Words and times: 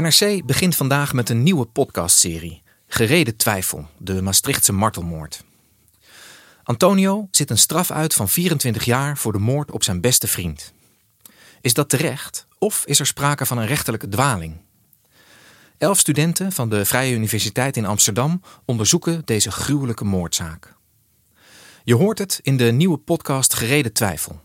NRC 0.00 0.46
begint 0.46 0.76
vandaag 0.76 1.12
met 1.12 1.28
een 1.28 1.42
nieuwe 1.42 1.66
podcastserie. 1.66 2.62
Gereden 2.86 3.36
twijfel, 3.36 3.88
de 3.98 4.22
Maastrichtse 4.22 4.72
martelmoord. 4.72 5.44
Antonio 6.62 7.28
zit 7.30 7.50
een 7.50 7.58
straf 7.58 7.90
uit 7.90 8.14
van 8.14 8.28
24 8.28 8.84
jaar 8.84 9.16
voor 9.16 9.32
de 9.32 9.38
moord 9.38 9.70
op 9.70 9.84
zijn 9.84 10.00
beste 10.00 10.26
vriend. 10.26 10.72
Is 11.60 11.74
dat 11.74 11.88
terecht 11.88 12.46
of 12.58 12.84
is 12.86 13.00
er 13.00 13.06
sprake 13.06 13.46
van 13.46 13.58
een 13.58 13.66
rechterlijke 13.66 14.08
dwaling? 14.08 14.56
Elf 15.78 15.98
studenten 15.98 16.52
van 16.52 16.68
de 16.68 16.84
Vrije 16.84 17.14
Universiteit 17.14 17.76
in 17.76 17.86
Amsterdam 17.86 18.42
onderzoeken 18.64 19.22
deze 19.24 19.50
gruwelijke 19.50 20.04
moordzaak. 20.04 20.74
Je 21.84 21.94
hoort 21.94 22.18
het 22.18 22.40
in 22.42 22.56
de 22.56 22.72
nieuwe 22.72 22.98
podcast 22.98 23.54
Gereden 23.54 23.92
Twijfel. 23.92 24.40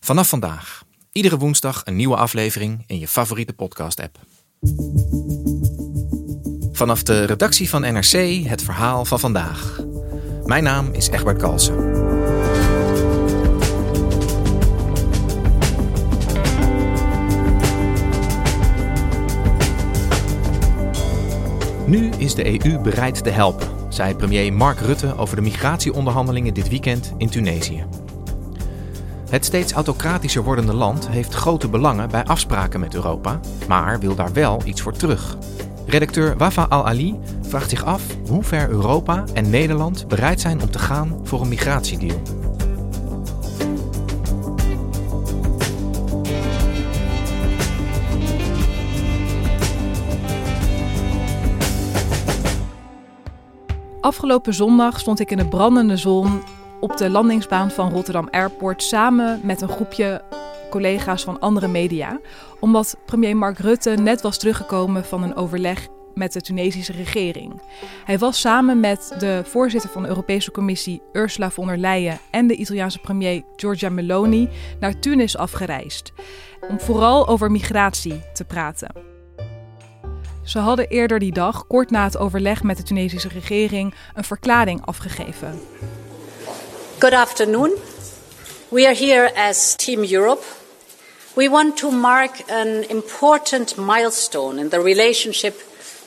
Vanaf 0.00 0.28
vandaag. 0.28 0.84
Iedere 1.12 1.38
woensdag 1.38 1.82
een 1.84 1.96
nieuwe 1.96 2.16
aflevering 2.16 2.84
in 2.86 2.98
je 2.98 3.08
favoriete 3.08 3.52
podcast-app. 3.52 4.18
Vanaf 6.72 7.02
de 7.02 7.24
redactie 7.24 7.68
van 7.68 7.80
NRC 7.80 8.44
het 8.46 8.62
verhaal 8.62 9.04
van 9.04 9.20
vandaag. 9.20 9.80
Mijn 10.44 10.62
naam 10.62 10.88
is 10.92 11.08
Egbert 11.08 11.38
Kalsen. 11.38 11.76
Nu 21.86 22.10
is 22.16 22.34
de 22.34 22.64
EU 22.64 22.78
bereid 22.78 23.24
te 23.24 23.30
helpen, 23.30 23.68
zei 23.88 24.14
premier 24.14 24.52
Mark 24.52 24.80
Rutte 24.80 25.16
over 25.16 25.36
de 25.36 25.42
migratieonderhandelingen 25.42 26.54
dit 26.54 26.68
weekend 26.68 27.14
in 27.16 27.28
Tunesië. 27.28 27.84
Het 29.28 29.44
steeds 29.44 29.72
autocratischer 29.72 30.42
wordende 30.42 30.74
land 30.74 31.08
heeft 31.08 31.34
grote 31.34 31.68
belangen 31.68 32.08
bij 32.08 32.24
afspraken 32.24 32.80
met 32.80 32.94
Europa, 32.94 33.40
maar 33.68 34.00
wil 34.00 34.14
daar 34.14 34.32
wel 34.32 34.60
iets 34.64 34.80
voor 34.80 34.92
terug. 34.92 35.36
Redacteur 35.86 36.36
Wafa 36.36 36.66
Al-Ali 36.68 37.18
vraagt 37.40 37.70
zich 37.70 37.84
af 37.84 38.02
hoe 38.28 38.42
ver 38.42 38.68
Europa 38.68 39.24
en 39.34 39.50
Nederland 39.50 40.08
bereid 40.08 40.40
zijn 40.40 40.62
om 40.62 40.70
te 40.70 40.78
gaan 40.78 41.20
voor 41.22 41.40
een 41.40 41.48
migratiedeal. 41.48 42.22
Afgelopen 54.00 54.54
zondag 54.54 55.00
stond 55.00 55.20
ik 55.20 55.30
in 55.30 55.36
de 55.36 55.48
brandende 55.48 55.96
zon 55.96 56.42
op 56.80 56.96
de 56.96 57.10
landingsbaan 57.10 57.70
van 57.70 57.90
Rotterdam 57.90 58.28
Airport 58.30 58.82
samen 58.82 59.40
met 59.42 59.60
een 59.60 59.68
groepje 59.68 60.22
collega's 60.70 61.24
van 61.24 61.40
andere 61.40 61.68
media, 61.68 62.20
omdat 62.60 62.96
premier 63.06 63.36
Mark 63.36 63.58
Rutte 63.58 63.90
net 63.90 64.20
was 64.20 64.38
teruggekomen 64.38 65.04
van 65.04 65.22
een 65.22 65.36
overleg 65.36 65.88
met 66.14 66.32
de 66.32 66.40
Tunesische 66.40 66.92
regering. 66.92 67.60
Hij 68.04 68.18
was 68.18 68.40
samen 68.40 68.80
met 68.80 69.14
de 69.18 69.42
voorzitter 69.44 69.90
van 69.90 70.02
de 70.02 70.08
Europese 70.08 70.50
Commissie 70.50 71.02
Ursula 71.12 71.50
von 71.50 71.66
der 71.66 71.78
Leyen 71.78 72.18
en 72.30 72.46
de 72.46 72.54
Italiaanse 72.54 72.98
premier 72.98 73.42
Giorgia 73.56 73.88
Meloni 73.88 74.48
naar 74.80 74.98
Tunis 74.98 75.36
afgereisd 75.36 76.12
om 76.68 76.80
vooral 76.80 77.28
over 77.28 77.50
migratie 77.50 78.22
te 78.32 78.44
praten. 78.44 78.92
Ze 80.42 80.58
hadden 80.58 80.88
eerder 80.88 81.18
die 81.18 81.32
dag, 81.32 81.66
kort 81.66 81.90
na 81.90 82.04
het 82.04 82.18
overleg 82.18 82.62
met 82.62 82.76
de 82.76 82.82
Tunesische 82.82 83.28
regering, 83.28 83.94
een 84.14 84.24
verklaring 84.24 84.86
afgegeven. 84.86 85.60
Good 87.00 87.14
afternoon. 87.14 87.78
We 88.72 88.84
are 88.84 88.94
here 88.94 89.30
as 89.36 89.76
Team 89.76 90.02
Europe. 90.02 90.42
We 91.36 91.48
want 91.48 91.76
to 91.76 91.90
mark 91.90 92.42
an 92.50 92.84
important 92.90 93.76
milestone 93.76 94.58
in 94.58 94.70
the 94.70 94.80
relationship 94.80 95.54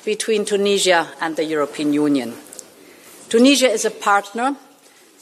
between 0.03 0.44
Tunisia 0.44 1.07
and 1.19 1.35
the 1.35 1.46
European 1.46 1.94
Union. 1.94 2.34
Tunisia 3.28 3.72
is 3.72 3.85
a 3.85 3.91
partner 3.91 4.56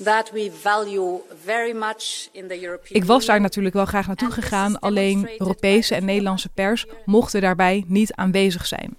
that 0.04 0.32
we 0.34 0.52
value 0.64 1.22
very 1.46 1.74
much 1.74 2.30
in 2.34 2.48
the 2.48 2.60
European 2.60 3.02
Ik 3.02 3.08
was 3.08 3.26
daar 3.26 3.42
natuurlijk 3.42 3.76
wel 3.76 3.86
graag 3.86 4.08
naartoe 4.08 4.32
gegaan, 4.32 4.80
alleen 4.80 5.30
Europese 5.38 5.96
en 5.96 6.06
Nederlandse 6.06 6.50
pers 6.50 6.86
mochten 7.06 7.42
daarbij 7.42 7.84
niet 7.88 8.14
aanwezig 8.14 8.66
zijn. 8.66 8.98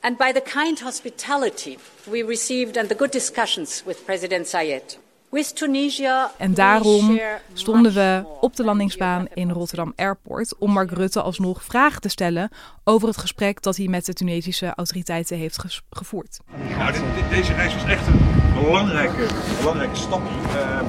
And 0.00 0.16
by 0.16 0.32
the 0.32 0.42
kind 0.58 0.80
hospitality 0.80 1.76
we 2.04 2.24
received 2.26 2.76
and 2.76 2.88
the 2.88 2.94
good 2.98 3.12
discussions 3.12 3.82
with 3.84 4.04
President 4.04 4.48
Zayed. 4.48 4.98
With 5.32 5.56
Tunisia, 5.56 6.30
en 6.38 6.54
daarom 6.54 7.20
stonden 7.52 7.92
we 7.92 8.24
op 8.40 8.56
de 8.56 8.64
landingsbaan 8.64 9.26
in 9.34 9.50
Rotterdam 9.50 9.92
Airport 9.96 10.58
om 10.58 10.72
Mark 10.72 10.90
Rutte 10.90 11.22
alsnog 11.22 11.64
vragen 11.64 12.00
te 12.00 12.08
stellen 12.08 12.50
over 12.84 13.08
het 13.08 13.16
gesprek 13.16 13.62
dat 13.62 13.76
hij 13.76 13.86
met 13.86 14.06
de 14.06 14.12
Tunesische 14.12 14.72
autoriteiten 14.74 15.36
heeft 15.36 15.64
gevoerd. 15.90 16.38
Nou, 16.78 16.92
deze 17.30 17.52
reis 17.52 17.74
was 17.74 17.84
echt 17.84 18.06
een 18.06 18.20
belangrijke, 18.62 19.26
belangrijke 19.58 19.96
stap. 19.96 20.20
Uh, 20.20 20.80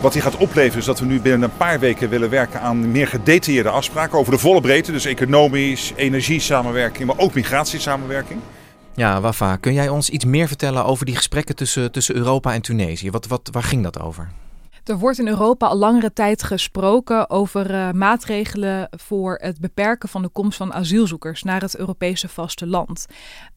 wat 0.00 0.12
hij 0.12 0.22
gaat 0.22 0.36
opleveren 0.36 0.78
is 0.78 0.84
dat 0.84 0.98
we 0.98 1.06
nu 1.06 1.20
binnen 1.20 1.42
een 1.42 1.56
paar 1.56 1.80
weken 1.80 2.08
willen 2.08 2.30
werken 2.30 2.60
aan 2.60 2.90
meer 2.90 3.06
gedetailleerde 3.06 3.70
afspraken 3.70 4.18
over 4.18 4.32
de 4.32 4.38
volle 4.38 4.60
breedte. 4.60 4.92
Dus 4.92 5.04
economisch, 5.04 5.92
energiesamenwerking, 5.96 7.06
maar 7.06 7.18
ook 7.18 7.34
migratiesamenwerking. 7.34 8.40
Ja, 8.96 9.20
Wafa, 9.20 9.56
kun 9.56 9.72
jij 9.72 9.88
ons 9.88 10.10
iets 10.10 10.24
meer 10.24 10.48
vertellen 10.48 10.84
over 10.84 11.06
die 11.06 11.16
gesprekken 11.16 11.56
tussen, 11.56 11.92
tussen 11.92 12.14
Europa 12.14 12.52
en 12.52 12.62
Tunesië? 12.62 13.10
Wat, 13.10 13.26
wat, 13.26 13.48
waar 13.52 13.62
ging 13.62 13.82
dat 13.82 14.00
over? 14.00 14.30
Er 14.84 14.98
wordt 14.98 15.18
in 15.18 15.28
Europa 15.28 15.66
al 15.66 15.76
langere 15.76 16.12
tijd 16.12 16.42
gesproken 16.42 17.30
over 17.30 17.70
uh, 17.70 17.90
maatregelen 17.90 18.88
voor 18.90 19.38
het 19.42 19.60
beperken 19.60 20.08
van 20.08 20.22
de 20.22 20.28
komst 20.28 20.56
van 20.56 20.72
asielzoekers 20.72 21.42
naar 21.42 21.60
het 21.60 21.76
Europese 21.76 22.28
vasteland. 22.28 23.06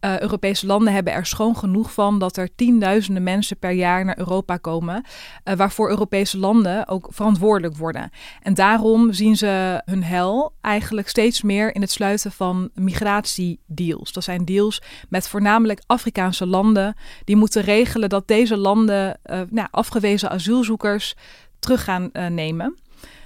Uh, 0.06 0.20
Europese 0.20 0.66
landen 0.66 0.94
hebben 0.94 1.14
er 1.14 1.26
schoon 1.26 1.58
genoeg 1.58 1.94
van 1.94 2.20
dat 2.20 2.38
er 2.38 2.56
tienduizenden 2.56 3.24
mensen 3.24 3.58
per 3.58 3.72
jaar 3.72 4.06
naar 4.06 4.18
Europa 4.18 4.58
komen, 4.58 5.04
uh, 5.04 5.56
waarvoor 5.56 5.90
Europese 5.90 6.38
landen 6.38 6.88
ook 6.88 7.08
verantwoordelijk 7.10 7.78
worden. 7.78 8.10
En 8.42 8.54
daarom 8.54 9.14
zien 9.14 9.38
ze 9.38 9.82
hun 9.86 10.04
hel 10.04 10.54
eigenlijk 10.62 11.08
steeds 11.08 11.42
meer 11.42 11.76
in 11.76 11.82
het 11.82 11.92
sluiten 11.92 12.32
van 12.32 12.70
migratiedeals. 12.74 14.12
Dat 14.12 14.24
zijn 14.24 14.46
deals 14.46 14.82
met 15.10 15.28
voornamelijk 15.28 15.82
Afrikaanse 15.86 16.46
landen 16.46 16.96
die 17.24 17.36
moeten 17.36 17.62
regelen 17.62 18.10
dat 18.10 18.28
deze 18.28 18.58
landen 18.58 19.20
nou, 19.50 19.68
afgewezen 19.72 20.30
asielzoekers 20.30 21.16
terug 21.60 21.84
gaan 21.84 22.10
uh, 22.14 22.28
nemen. 22.28 22.78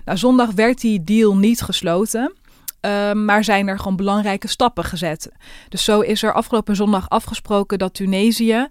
Nou, 0.06 0.18
zondag 0.18 0.52
werd 0.52 0.82
die 0.82 1.04
deal 1.04 1.38
niet 1.38 1.62
gesloten. 1.62 2.34
Uh, 2.86 3.12
maar 3.12 3.44
zijn 3.44 3.68
er 3.68 3.78
gewoon 3.78 3.96
belangrijke 3.96 4.48
stappen 4.48 4.84
gezet. 4.84 5.32
Dus 5.70 5.84
zo 5.84 6.00
is 6.00 6.24
er 6.24 6.34
afgelopen 6.34 6.76
zondag 6.76 7.10
afgesproken 7.10 7.78
dat 7.80 7.94
Tunesië 7.94 8.68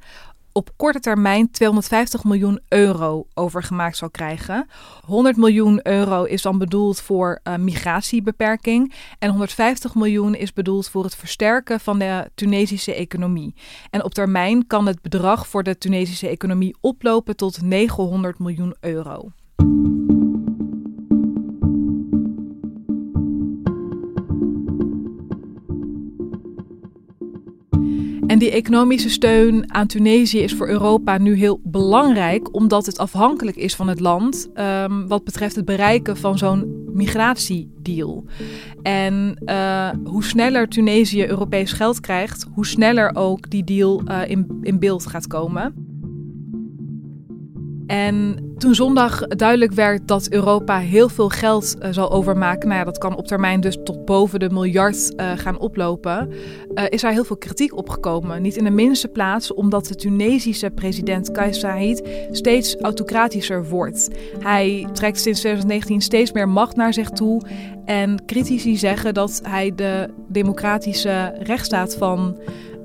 op 0.53 0.71
korte 0.77 1.01
termijn 1.01 1.51
250 1.51 2.25
miljoen 2.25 2.61
euro 2.69 3.27
overgemaakt 3.35 3.97
zal 3.97 4.11
krijgen. 4.11 4.67
100 5.05 5.37
miljoen 5.37 5.81
euro 5.83 6.25
is 6.25 6.43
dan 6.43 6.59
bedoeld 6.59 7.01
voor 7.01 7.41
uh, 7.45 7.57
migratiebeperking 7.57 8.95
en 9.19 9.31
150 9.31 9.95
miljoen 9.95 10.35
is 10.35 10.53
bedoeld 10.53 10.89
voor 10.89 11.05
het 11.05 11.17
versterken 11.17 11.81
van 11.81 11.99
de 11.99 12.31
Tunesische 12.35 12.95
economie. 12.95 13.55
En 13.91 14.05
op 14.05 14.15
termijn 14.15 14.67
kan 14.67 14.87
het 14.87 15.03
bedrag 15.03 15.49
voor 15.49 15.63
de 15.63 15.79
Tunesische 15.79 16.29
economie 16.29 16.77
oplopen 16.81 17.37
tot 17.37 17.63
900 17.63 18.39
miljoen 18.39 18.77
euro. 18.81 19.31
En 28.31 28.39
die 28.39 28.51
economische 28.51 29.11
steun 29.11 29.75
aan 29.75 29.87
Tunesië 29.87 30.39
is 30.39 30.55
voor 30.55 30.69
Europa 30.69 31.19
nu 31.19 31.35
heel 31.35 31.61
belangrijk, 31.63 32.55
omdat 32.55 32.87
het 32.87 32.99
afhankelijk 32.99 33.57
is 33.57 33.75
van 33.75 33.89
het 33.89 34.01
land 34.01 34.51
um, 34.55 35.09
wat 35.09 35.25
betreft 35.25 35.57
het 35.57 35.65
bereiken 35.65 36.17
van 36.17 36.39
zo'n 36.39 36.85
migratiedeal. 36.93 38.25
En 38.83 39.43
uh, 39.45 39.91
hoe 40.05 40.25
sneller 40.25 40.69
Tunesië 40.69 41.27
Europees 41.27 41.73
geld 41.73 42.01
krijgt, 42.01 42.47
hoe 42.55 42.67
sneller 42.67 43.17
ook 43.17 43.51
die 43.51 43.65
deal 43.65 44.03
uh, 44.09 44.21
in, 44.27 44.59
in 44.63 44.79
beeld 44.79 45.07
gaat 45.07 45.27
komen. 45.27 45.75
En 47.87 48.50
Toen 48.61 48.75
zondag 48.75 49.27
duidelijk 49.27 49.73
werd 49.73 50.09
dat 50.09 50.31
Europa 50.31 50.79
heel 50.79 51.09
veel 51.09 51.29
geld 51.29 51.77
uh, 51.83 51.89
zal 51.91 52.11
overmaken, 52.11 52.69
nou 52.69 52.81
ja, 52.81 52.85
dat 52.85 52.99
kan 52.99 53.17
op 53.17 53.27
termijn 53.27 53.61
dus 53.61 53.79
tot 53.85 54.05
boven 54.05 54.41
de 54.41 54.51
miljard 54.51 55.13
uh, 55.17 55.33
gaan 55.37 55.59
oplopen, 55.59 56.31
uh, 56.75 56.85
is 56.89 57.03
er 57.03 57.11
heel 57.11 57.25
veel 57.25 57.37
kritiek 57.37 57.77
opgekomen. 57.77 58.43
Niet 58.43 58.57
in 58.57 58.65
de 58.65 58.71
minste 58.71 59.09
plaats 59.09 59.55
omdat 59.55 59.87
de 59.87 59.95
Tunesische 59.95 60.71
president 60.71 61.31
Kais 61.31 61.61
Saied 61.61 62.09
steeds 62.31 62.77
autocratischer 62.77 63.69
wordt. 63.69 64.09
Hij 64.39 64.89
trekt 64.93 65.21
sinds 65.21 65.41
2019 65.41 66.01
steeds 66.01 66.33
meer 66.33 66.49
macht 66.49 66.77
naar 66.77 66.93
zich 66.93 67.11
toe 67.11 67.43
en 67.85 68.25
critici 68.27 68.77
zeggen 68.77 69.15
dat 69.15 69.41
hij 69.43 69.73
de 69.75 70.09
democratische 70.29 71.35
rechtsstaat 71.43 71.97
van 71.97 72.39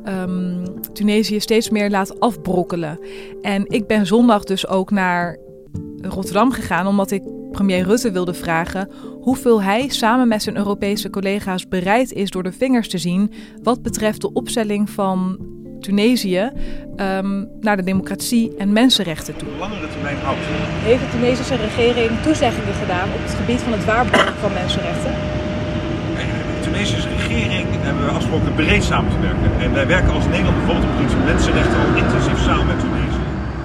um, 0.08 0.64
Tunesië 0.94 1.40
steeds 1.40 1.70
meer 1.70 1.90
laat 1.90 2.20
afbrokkelen. 2.20 3.00
En 3.42 3.66
ik 3.68 3.88
ben 3.88 4.06
zondag 4.06 4.44
dus 4.44 4.68
ook 4.68 4.92
naar 4.92 5.38
Rotterdam 6.10 6.52
gegaan 6.52 6.88
omdat 6.88 7.12
ik 7.12 7.24
premier 7.52 7.84
Rutte 7.84 8.12
wilde 8.12 8.34
vragen 8.34 8.90
hoeveel 9.22 9.62
hij 9.62 9.88
samen 9.88 10.28
met 10.28 10.44
zijn 10.44 10.58
Europese 10.58 11.10
collega's 11.10 11.68
bereid 11.68 12.12
is 12.12 12.30
door 12.30 12.44
de 12.44 12.52
vingers 12.52 12.90
te 12.90 12.98
zien 12.98 13.32
wat 13.64 13.82
betreft 13.82 14.22
de 14.22 14.34
opstelling 14.34 14.90
van 14.90 15.38
Tunesië 15.80 16.52
um, 16.98 17.50
naar 17.62 17.78
de 17.78 17.84
democratie 17.84 18.56
en 18.58 18.74
mensenrechten 18.74 19.36
toe. 19.38 19.48
Langere 19.60 19.88
termijn 19.88 20.18
houdt. 20.18 20.40
Heeft 20.90 21.02
de 21.02 21.10
Tunesische 21.18 21.56
regering 21.56 22.12
toezeggingen 22.22 22.74
gedaan 22.74 23.10
op 23.16 23.22
het 23.28 23.34
gebied 23.34 23.60
van 23.60 23.72
het 23.72 23.86
waarborgen 23.86 24.36
van 24.36 24.54
mensenrechten? 24.54 25.14
De 26.56 26.72
Tunesische 26.72 27.10
regering 27.10 27.68
hebben 27.72 28.04
we 28.06 28.10
afgesproken 28.10 28.54
breed 28.54 28.84
samen 28.84 29.12
te 29.12 29.20
werken. 29.20 29.50
En 29.60 29.74
wij 29.74 29.88
werken 29.88 30.14
als 30.14 30.26
Nederland 30.26 30.58
bijvoorbeeld 30.58 30.86
op 30.86 30.92
het 30.92 31.00
gebied 31.00 31.16
van 31.18 31.24
mensenrechten 31.32 31.78
al 31.84 31.96
intensief 32.04 32.40
samen 32.48 32.66
met 32.66 32.80
Tunesië. 32.80 33.24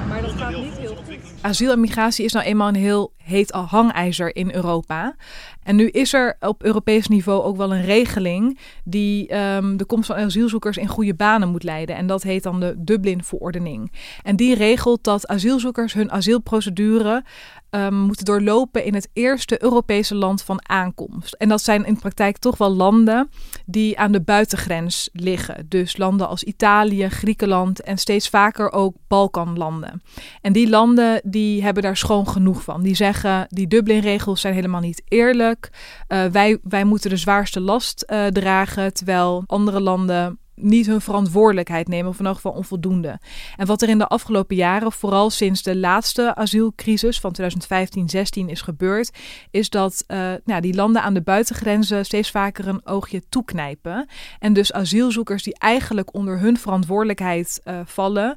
Maar 0.09 0.23
dat 0.23 0.35
gaat 0.39 0.57
niet 0.67 0.79
heel 0.79 0.97
goed. 1.07 1.30
Asiel 1.43 1.73
en 1.73 1.81
migratie 1.81 2.25
is 2.25 2.33
nou 2.33 2.47
eenmaal 2.47 2.69
een 2.69 2.75
heel 2.75 3.13
heet 3.17 3.51
hangijzer 3.51 4.37
in 4.37 4.55
Europa. 4.55 5.15
En 5.63 5.77
nu 5.77 5.89
is 5.89 6.13
er 6.13 6.37
op 6.41 6.65
Europees 6.65 7.09
niveau 7.09 7.43
ook 7.43 7.57
wel 7.57 7.75
een 7.75 7.85
regeling 7.85 8.59
die 8.85 9.37
um, 9.37 9.77
de 9.77 9.85
komst 9.85 10.07
van 10.07 10.17
asielzoekers 10.17 10.77
in 10.77 10.87
goede 10.87 11.15
banen 11.15 11.49
moet 11.49 11.63
leiden. 11.63 11.97
En 11.97 12.07
dat 12.07 12.23
heet 12.23 12.43
dan 12.43 12.61
de 12.61 12.75
Dublin-verordening. 12.79 13.93
En 14.23 14.37
die 14.37 14.55
regelt 14.55 15.05
dat 15.05 15.27
asielzoekers 15.27 15.93
hun 15.93 16.13
asielprocedure 16.13 17.25
um, 17.71 17.95
moeten 17.95 18.25
doorlopen 18.25 18.85
in 18.85 18.95
het 18.95 19.09
eerste 19.13 19.63
Europese 19.63 20.15
land 20.15 20.43
van 20.43 20.69
aankomst. 20.69 21.35
En 21.35 21.49
dat 21.49 21.63
zijn 21.63 21.85
in 21.85 21.99
praktijk 21.99 22.39
toch 22.39 22.57
wel 22.57 22.71
landen 22.71 23.31
die 23.67 23.99
aan 23.99 24.13
de 24.13 24.21
buitengrens 24.21 25.09
liggen. 25.13 25.67
Dus 25.69 25.97
landen 25.97 26.29
als 26.29 26.45
Italië, 26.45 27.09
Griekenland 27.09 27.81
en 27.83 27.99
steeds 27.99 28.29
vaker 28.29 28.73
ook 28.73 28.95
Balkanlanden. 29.09 30.03
En 30.41 30.53
die 30.53 30.69
landen 30.69 31.21
die 31.25 31.63
hebben 31.63 31.83
daar 31.83 31.97
schoon 31.97 32.29
genoeg 32.29 32.63
van. 32.63 32.83
Die 32.83 32.95
zeggen 32.95 33.47
die 33.49 33.67
Dublin-regels 33.67 34.41
zijn 34.41 34.55
helemaal 34.55 34.81
niet 34.81 35.03
eerlijk. 35.09 35.71
Uh, 36.09 36.25
wij, 36.25 36.59
wij 36.63 36.85
moeten 36.85 37.11
de 37.11 37.17
zwaarste 37.17 37.61
last 37.61 38.05
uh, 38.07 38.27
dragen, 38.27 38.95
terwijl 38.95 39.43
andere 39.47 39.81
landen 39.81 40.39
niet 40.63 40.87
hun 40.87 41.01
verantwoordelijkheid 41.01 41.89
nemen, 41.89 42.11
of 42.11 42.19
in 42.19 42.27
elk 42.27 42.45
onvoldoende. 42.45 43.19
En 43.57 43.67
wat 43.67 43.83
er 43.83 43.89
in 43.89 43.99
de 43.99 44.07
afgelopen 44.07 44.57
jaren, 44.57 44.93
vooral 44.93 45.31
sinds 45.31 45.63
de 45.63 45.77
laatste 45.77 46.35
asielcrisis 46.35 47.21
van 47.21 47.35
2015-16 47.43 48.45
is 48.47 48.63
gebeurd, 48.63 49.11
is 49.51 49.71
dat 49.71 50.05
uh, 50.09 50.33
nou, 50.45 50.61
die 50.61 50.75
landen 50.75 51.03
aan 51.03 51.15
de 51.15 51.23
buitengrenzen 51.23 52.05
steeds 52.05 52.31
vaker 52.31 52.69
een 52.69 52.87
oogje 52.87 53.23
toeknijpen. 53.29 54.09
En 54.39 54.53
dus 54.53 54.73
asielzoekers 54.73 55.43
die 55.43 55.59
eigenlijk 55.59 56.15
onder 56.15 56.39
hun 56.39 56.59
verantwoordelijkheid 56.59 57.61
uh, 57.65 57.81
vallen, 57.85 58.37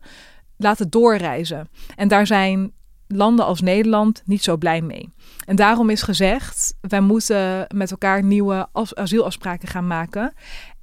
laten 0.57 0.89
doorreizen. 0.89 1.69
En 1.95 2.07
daar 2.07 2.27
zijn 2.27 2.71
landen 3.07 3.45
als 3.45 3.61
Nederland 3.61 4.21
niet 4.25 4.43
zo 4.43 4.57
blij 4.57 4.81
mee. 4.81 5.09
En 5.45 5.55
daarom 5.55 5.89
is 5.89 6.01
gezegd, 6.01 6.77
wij 6.81 7.01
moeten 7.01 7.67
met 7.75 7.91
elkaar 7.91 8.23
nieuwe 8.23 8.67
asielafspraken 8.93 9.67
gaan 9.67 9.87
maken. 9.87 10.33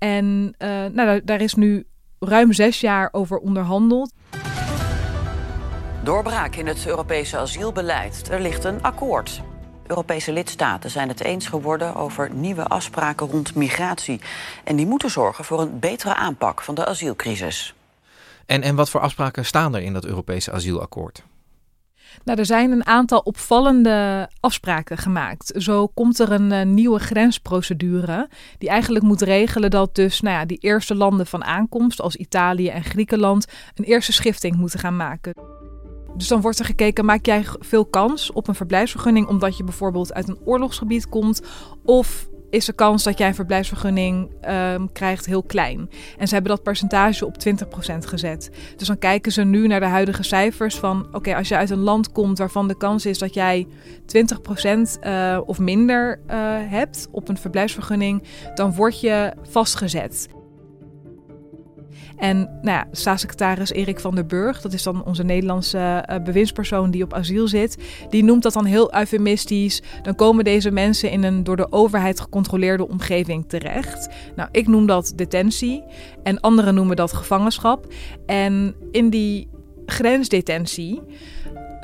En 0.01 0.55
uh, 0.59 0.85
nou, 0.93 1.21
daar 1.25 1.41
is 1.41 1.55
nu 1.55 1.87
ruim 2.19 2.53
zes 2.53 2.81
jaar 2.81 3.09
over 3.13 3.39
onderhandeld. 3.39 4.13
Doorbraak 6.05 6.55
in 6.57 6.67
het 6.67 6.87
Europese 6.87 7.39
asielbeleid. 7.39 8.29
Er 8.31 8.41
ligt 8.41 8.65
een 8.65 8.83
akkoord. 8.83 9.43
Europese 9.87 10.33
lidstaten 10.33 10.91
zijn 10.91 11.09
het 11.09 11.25
eens 11.25 11.47
geworden 11.47 11.95
over 11.95 12.31
nieuwe 12.35 12.65
afspraken 12.65 13.27
rond 13.27 13.55
migratie. 13.55 14.21
En 14.65 14.77
die 14.77 14.87
moeten 14.87 15.11
zorgen 15.11 15.45
voor 15.45 15.61
een 15.61 15.79
betere 15.79 16.15
aanpak 16.15 16.63
van 16.63 16.75
de 16.75 16.87
asielcrisis. 16.87 17.75
En, 18.47 18.63
en 18.63 18.75
wat 18.75 18.91
voor 18.91 19.01
afspraken 19.01 19.45
staan 19.45 19.75
er 19.75 19.83
in 19.83 19.93
dat 19.93 20.05
Europese 20.05 20.53
asielakkoord? 20.53 21.23
Nou, 22.25 22.39
er 22.39 22.47
zijn 22.47 22.71
een 22.71 22.87
aantal 22.87 23.19
opvallende 23.19 24.29
afspraken 24.41 24.99
gemaakt. 24.99 25.53
Zo 25.57 25.87
komt 25.87 26.19
er 26.19 26.33
een 26.33 26.53
uh, 26.53 26.63
nieuwe 26.63 26.99
grensprocedure 26.99 28.29
die 28.59 28.69
eigenlijk 28.69 29.05
moet 29.05 29.23
regelen 29.23 29.71
dat 29.71 29.95
dus 29.95 30.21
nou 30.21 30.37
ja, 30.37 30.45
die 30.45 30.59
eerste 30.59 30.95
landen 30.95 31.27
van 31.27 31.45
aankomst, 31.45 32.01
als 32.01 32.17
Italië 32.17 32.69
en 32.69 32.85
Griekenland, 32.85 33.47
een 33.75 33.85
eerste 33.85 34.13
schifting 34.13 34.57
moeten 34.57 34.79
gaan 34.79 34.97
maken. 34.97 35.35
Dus 36.17 36.29
dan 36.29 36.41
wordt 36.41 36.59
er 36.59 36.65
gekeken, 36.65 37.05
maak 37.05 37.27
jij 37.27 37.45
veel 37.59 37.87
kans 37.87 38.33
op 38.33 38.49
een 38.49 38.55
verblijfsvergunning 38.55 39.27
omdat 39.27 39.57
je 39.57 39.65
bijvoorbeeld 39.65 40.15
uit 40.15 40.29
een 40.29 40.41
oorlogsgebied 40.45 41.09
komt 41.09 41.43
of 41.85 42.29
is 42.51 42.65
de 42.65 42.73
kans 42.73 43.03
dat 43.03 43.19
jij 43.19 43.29
een 43.29 43.35
verblijfsvergunning 43.35 44.31
um, 44.49 44.93
krijgt 44.93 45.27
heel 45.27 45.43
klein. 45.43 45.91
En 46.19 46.29
ze 46.29 46.35
hebben 46.35 46.53
dat 46.53 46.63
percentage 46.63 47.27
op 47.27 47.37
20% 47.95 47.99
gezet. 47.99 48.51
Dus 48.77 48.87
dan 48.87 48.99
kijken 48.99 49.33
ze 49.33 49.43
nu 49.43 49.67
naar 49.67 49.81
de 49.81 49.87
huidige 49.87 50.23
cijfers 50.23 50.77
van... 50.77 51.07
oké, 51.13 51.37
als 51.37 51.49
je 51.49 51.57
uit 51.57 51.71
een 51.71 51.79
land 51.79 52.13
komt 52.13 52.39
waarvan 52.39 52.69
de 52.69 52.77
kans 52.77 53.07
is 53.07 53.19
dat 53.19 53.35
jij 53.35 53.67
20% 53.67 53.67
uh, 55.03 55.41
of 55.47 55.59
minder 55.59 56.21
uh, 56.27 56.35
hebt 56.71 57.09
op 57.11 57.29
een 57.29 57.39
verblijfsvergunning... 57.39 58.23
dan 58.55 58.75
word 58.75 59.01
je 59.01 59.33
vastgezet. 59.43 60.29
En 62.21 62.39
nou 62.39 62.77
ja, 62.77 62.87
staatssecretaris 62.93 63.71
Erik 63.71 64.01
van 64.01 64.15
der 64.15 64.27
Burg, 64.27 64.61
dat 64.61 64.73
is 64.73 64.83
dan 64.83 65.05
onze 65.05 65.23
Nederlandse 65.23 66.05
uh, 66.11 66.17
bewindspersoon 66.23 66.91
die 66.91 67.03
op 67.03 67.15
asiel 67.15 67.49
zit, 67.49 67.77
die 68.09 68.25
noemt 68.25 68.43
dat 68.43 68.53
dan 68.53 68.65
heel 68.65 68.95
eufemistisch. 68.95 69.83
Dan 70.03 70.15
komen 70.15 70.45
deze 70.45 70.71
mensen 70.71 71.11
in 71.11 71.23
een 71.23 71.45
door 71.45 71.57
de 71.57 71.73
overheid 71.73 72.21
gecontroleerde 72.21 72.89
omgeving 72.89 73.45
terecht. 73.49 74.09
Nou, 74.37 74.49
ik 74.53 74.67
noem 74.67 74.87
dat 74.87 75.13
detentie 75.17 75.85
en 76.23 76.41
anderen 76.41 76.75
noemen 76.75 76.97
dat 76.97 77.13
gevangenschap. 77.13 77.93
En 78.27 78.75
in 78.91 79.11
die 79.11 79.49
grensdetentie 79.87 81.03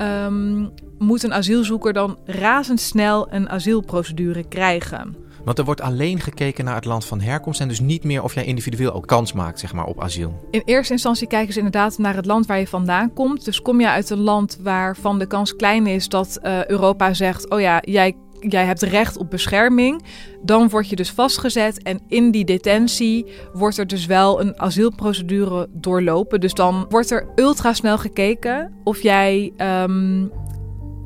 um, 0.01 0.69
moet 0.97 1.23
een 1.23 1.33
asielzoeker 1.33 1.93
dan 1.93 2.17
razendsnel 2.25 3.33
een 3.33 3.49
asielprocedure 3.49 4.47
krijgen. 4.47 5.15
Want 5.47 5.59
er 5.59 5.65
wordt 5.65 5.81
alleen 5.81 6.19
gekeken 6.19 6.65
naar 6.65 6.75
het 6.75 6.85
land 6.85 7.05
van 7.05 7.21
herkomst 7.21 7.61
en 7.61 7.67
dus 7.67 7.79
niet 7.79 8.03
meer 8.03 8.23
of 8.23 8.33
jij 8.33 8.45
individueel 8.45 8.93
ook 8.93 9.07
kans 9.07 9.33
maakt 9.33 9.59
zeg 9.59 9.73
maar, 9.73 9.85
op 9.85 10.01
asiel. 10.01 10.47
In 10.51 10.61
eerste 10.65 10.93
instantie 10.93 11.27
kijken 11.27 11.53
ze 11.53 11.57
inderdaad 11.59 11.97
naar 11.97 12.15
het 12.15 12.25
land 12.25 12.45
waar 12.45 12.59
je 12.59 12.67
vandaan 12.67 13.13
komt. 13.13 13.45
Dus 13.45 13.61
kom 13.61 13.79
je 13.79 13.89
uit 13.89 14.09
een 14.09 14.19
land 14.19 14.57
waarvan 14.61 15.19
de 15.19 15.27
kans 15.27 15.55
klein 15.55 15.87
is 15.87 16.09
dat 16.09 16.39
uh, 16.43 16.65
Europa 16.65 17.13
zegt: 17.13 17.49
Oh 17.49 17.59
ja, 17.59 17.81
jij 17.81 18.15
jij 18.39 18.65
hebt 18.65 18.81
recht 18.81 19.17
op 19.17 19.29
bescherming. 19.29 20.03
Dan 20.41 20.69
word 20.69 20.89
je 20.89 20.95
dus 20.95 21.11
vastgezet 21.11 21.83
en 21.83 22.01
in 22.07 22.31
die 22.31 22.45
detentie 22.45 23.25
wordt 23.53 23.77
er 23.77 23.87
dus 23.87 24.05
wel 24.05 24.41
een 24.41 24.59
asielprocedure 24.59 25.67
doorlopen. 25.71 26.39
Dus 26.39 26.53
dan 26.53 26.85
wordt 26.89 27.11
er 27.11 27.27
ultra 27.35 27.73
snel 27.73 27.97
gekeken 27.97 28.73
of 28.83 29.01
jij 29.01 29.53
um, 29.57 30.31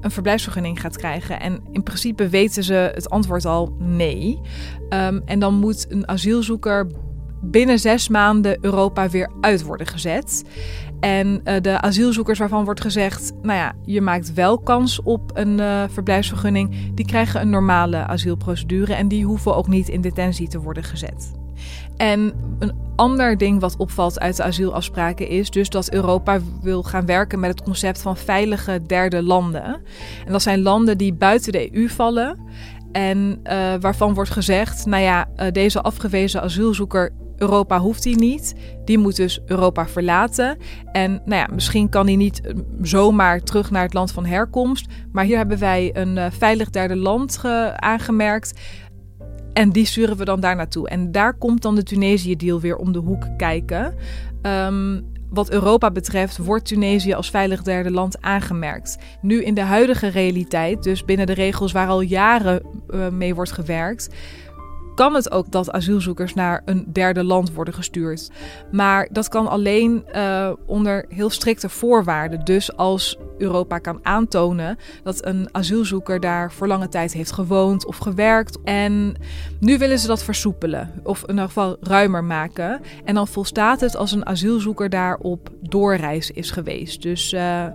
een 0.01 0.11
verblijfsvergunning 0.11 0.81
gaat 0.81 0.97
krijgen. 0.97 1.39
En 1.39 1.59
in 1.71 1.83
principe 1.83 2.29
weten 2.29 2.63
ze 2.63 2.91
het 2.93 3.09
antwoord 3.09 3.45
al 3.45 3.75
nee. 3.79 4.39
Um, 4.89 5.21
en 5.25 5.39
dan 5.39 5.53
moet 5.53 5.85
een 5.89 6.07
asielzoeker 6.07 6.87
binnen 7.41 7.79
zes 7.79 8.09
maanden 8.09 8.57
Europa 8.61 9.09
weer 9.09 9.31
uit 9.41 9.63
worden 9.63 9.87
gezet. 9.87 10.43
En 10.99 11.41
uh, 11.43 11.55
de 11.61 11.81
asielzoekers 11.81 12.39
waarvan 12.39 12.65
wordt 12.65 12.81
gezegd, 12.81 13.31
nou 13.41 13.57
ja, 13.57 13.73
je 13.85 14.01
maakt 14.01 14.33
wel 14.33 14.59
kans 14.59 15.01
op 15.01 15.31
een 15.33 15.57
uh, 15.57 15.83
verblijfsvergunning, 15.89 16.93
die 16.93 17.05
krijgen 17.05 17.41
een 17.41 17.49
normale 17.49 17.97
asielprocedure 17.97 18.93
en 18.93 19.07
die 19.07 19.25
hoeven 19.25 19.55
ook 19.55 19.67
niet 19.67 19.89
in 19.89 20.01
detentie 20.01 20.47
te 20.47 20.59
worden 20.59 20.83
gezet. 20.83 21.31
En 21.97 22.33
een 22.59 22.73
ander 23.01 23.37
ding 23.37 23.59
wat 23.59 23.77
opvalt 23.77 24.19
uit 24.19 24.35
de 24.35 24.43
asielafspraken 24.43 25.27
is 25.27 25.49
dus 25.49 25.69
dat 25.69 25.91
Europa 25.91 26.39
wil 26.61 26.83
gaan 26.83 27.05
werken 27.05 27.39
met 27.39 27.49
het 27.49 27.61
concept 27.61 28.01
van 28.01 28.17
veilige 28.17 28.81
derde 28.87 29.23
landen. 29.23 29.81
En 30.25 30.31
dat 30.31 30.41
zijn 30.41 30.61
landen 30.61 30.97
die 30.97 31.13
buiten 31.13 31.51
de 31.51 31.75
EU 31.75 31.89
vallen 31.89 32.39
en 32.91 33.39
uh, 33.43 33.73
waarvan 33.79 34.13
wordt 34.13 34.29
gezegd, 34.29 34.85
nou 34.85 35.03
ja, 35.03 35.27
uh, 35.37 35.47
deze 35.51 35.81
afgewezen 35.81 36.41
asielzoeker 36.41 37.11
Europa 37.37 37.79
hoeft 37.79 38.03
hij 38.03 38.13
niet. 38.13 38.55
Die 38.85 38.97
moet 38.97 39.15
dus 39.15 39.39
Europa 39.45 39.87
verlaten. 39.87 40.57
En 40.91 41.11
nou 41.11 41.41
ja, 41.41 41.47
misschien 41.53 41.89
kan 41.89 42.05
hij 42.05 42.15
niet 42.15 42.41
eh, 42.41 42.55
zomaar 42.81 43.39
terug 43.39 43.71
naar 43.71 43.83
het 43.83 43.93
land 43.93 44.11
van 44.11 44.25
herkomst. 44.25 44.85
Maar 45.11 45.23
hier 45.23 45.37
hebben 45.37 45.59
wij 45.59 45.89
een 45.93 46.31
veilig 46.31 46.69
derde 46.69 46.95
land 46.95 47.41
aangemerkt. 47.75 48.59
En 49.53 49.69
die 49.69 49.85
sturen 49.85 50.17
we 50.17 50.25
dan 50.25 50.39
daar 50.39 50.55
naartoe. 50.55 50.89
En 50.89 51.11
daar 51.11 51.33
komt 51.33 51.61
dan 51.61 51.75
de 51.75 51.83
Tunesië-deal 51.83 52.59
weer 52.59 52.75
om 52.75 52.91
de 52.91 52.99
hoek 52.99 53.27
kijken. 53.37 53.93
Um, 54.41 55.05
wat 55.29 55.51
Europa 55.51 55.91
betreft 55.91 56.37
wordt 56.37 56.65
Tunesië 56.65 57.13
als 57.13 57.29
veilig 57.29 57.61
derde 57.61 57.91
land 57.91 58.21
aangemerkt. 58.21 58.97
Nu 59.21 59.43
in 59.43 59.53
de 59.53 59.61
huidige 59.61 60.07
realiteit, 60.07 60.83
dus 60.83 61.05
binnen 61.05 61.25
de 61.25 61.33
regels 61.33 61.71
waar 61.71 61.87
al 61.87 62.01
jaren 62.01 62.61
uh, 62.89 63.09
mee 63.09 63.35
wordt 63.35 63.51
gewerkt, 63.51 64.09
kan 64.95 65.13
het 65.13 65.31
ook 65.31 65.51
dat 65.51 65.71
asielzoekers 65.71 66.33
naar 66.33 66.61
een 66.65 66.85
derde 66.93 67.23
land 67.23 67.53
worden 67.53 67.73
gestuurd. 67.73 68.29
Maar 68.71 69.07
dat 69.11 69.27
kan 69.27 69.47
alleen 69.47 70.05
uh, 70.15 70.51
onder 70.65 71.05
heel 71.09 71.29
strikte 71.29 71.69
voorwaarden. 71.69 72.45
Dus 72.45 72.75
als 72.75 73.17
Europa 73.37 73.77
kan 73.77 73.99
aantonen 74.03 74.77
dat 75.03 75.25
een 75.25 75.49
asielzoeker 75.51 76.19
daar 76.19 76.51
voor 76.51 76.67
lange 76.67 76.89
tijd 76.89 77.13
heeft 77.13 77.31
gewoond 77.31 77.85
of 77.85 77.97
gewerkt. 77.97 78.57
En 78.63 79.15
nu 79.59 79.77
willen 79.77 79.99
ze 79.99 80.07
dat 80.07 80.23
versoepelen, 80.23 80.91
of 81.03 81.21
in 81.21 81.29
ieder 81.29 81.45
geval 81.45 81.77
ruimer 81.81 82.23
maken. 82.23 82.81
En 83.05 83.15
dan 83.15 83.27
volstaat 83.27 83.79
het 83.81 83.95
als 83.95 84.11
een 84.11 84.25
asielzoeker 84.25 84.89
daar 84.89 85.17
op 85.17 85.49
doorreis 85.61 86.31
is 86.31 86.51
geweest. 86.51 87.01
Dus. 87.01 87.33
Uh, 87.33 87.65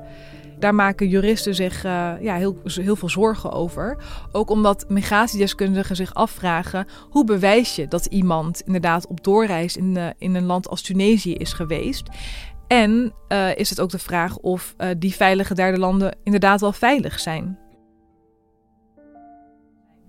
daar 0.58 0.75
maken 0.75 1.08
juristen 1.08 1.54
zich 1.54 1.84
uh, 1.84 2.12
ja, 2.20 2.34
heel, 2.34 2.56
heel 2.64 2.96
veel 2.96 3.08
zorgen 3.08 3.52
over. 3.52 3.96
Ook 4.32 4.50
omdat 4.50 4.84
migratiedeskundigen 4.88 5.96
zich 5.96 6.14
afvragen: 6.14 6.86
hoe 7.10 7.25
bewijs 7.25 7.76
je 7.76 7.88
dat 7.88 8.06
iemand 8.06 8.60
inderdaad 8.60 9.06
op 9.06 9.25
doorreis 9.25 9.76
in, 9.76 9.96
uh, 9.96 10.06
in 10.18 10.34
een 10.34 10.46
land 10.46 10.68
als 10.68 10.82
Tunesië 10.82 11.34
is 11.34 11.52
geweest? 11.52 12.08
En 12.66 13.12
uh, 13.28 13.56
is 13.56 13.70
het 13.70 13.80
ook 13.80 13.90
de 13.90 13.98
vraag 13.98 14.36
of 14.36 14.75
die 14.98 15.14
veilige 15.14 15.54
derde 15.54 15.78
landen 15.78 16.16
inderdaad 16.22 16.60
wel 16.60 16.72
veilig 16.72 17.20
zijn. 17.20 17.58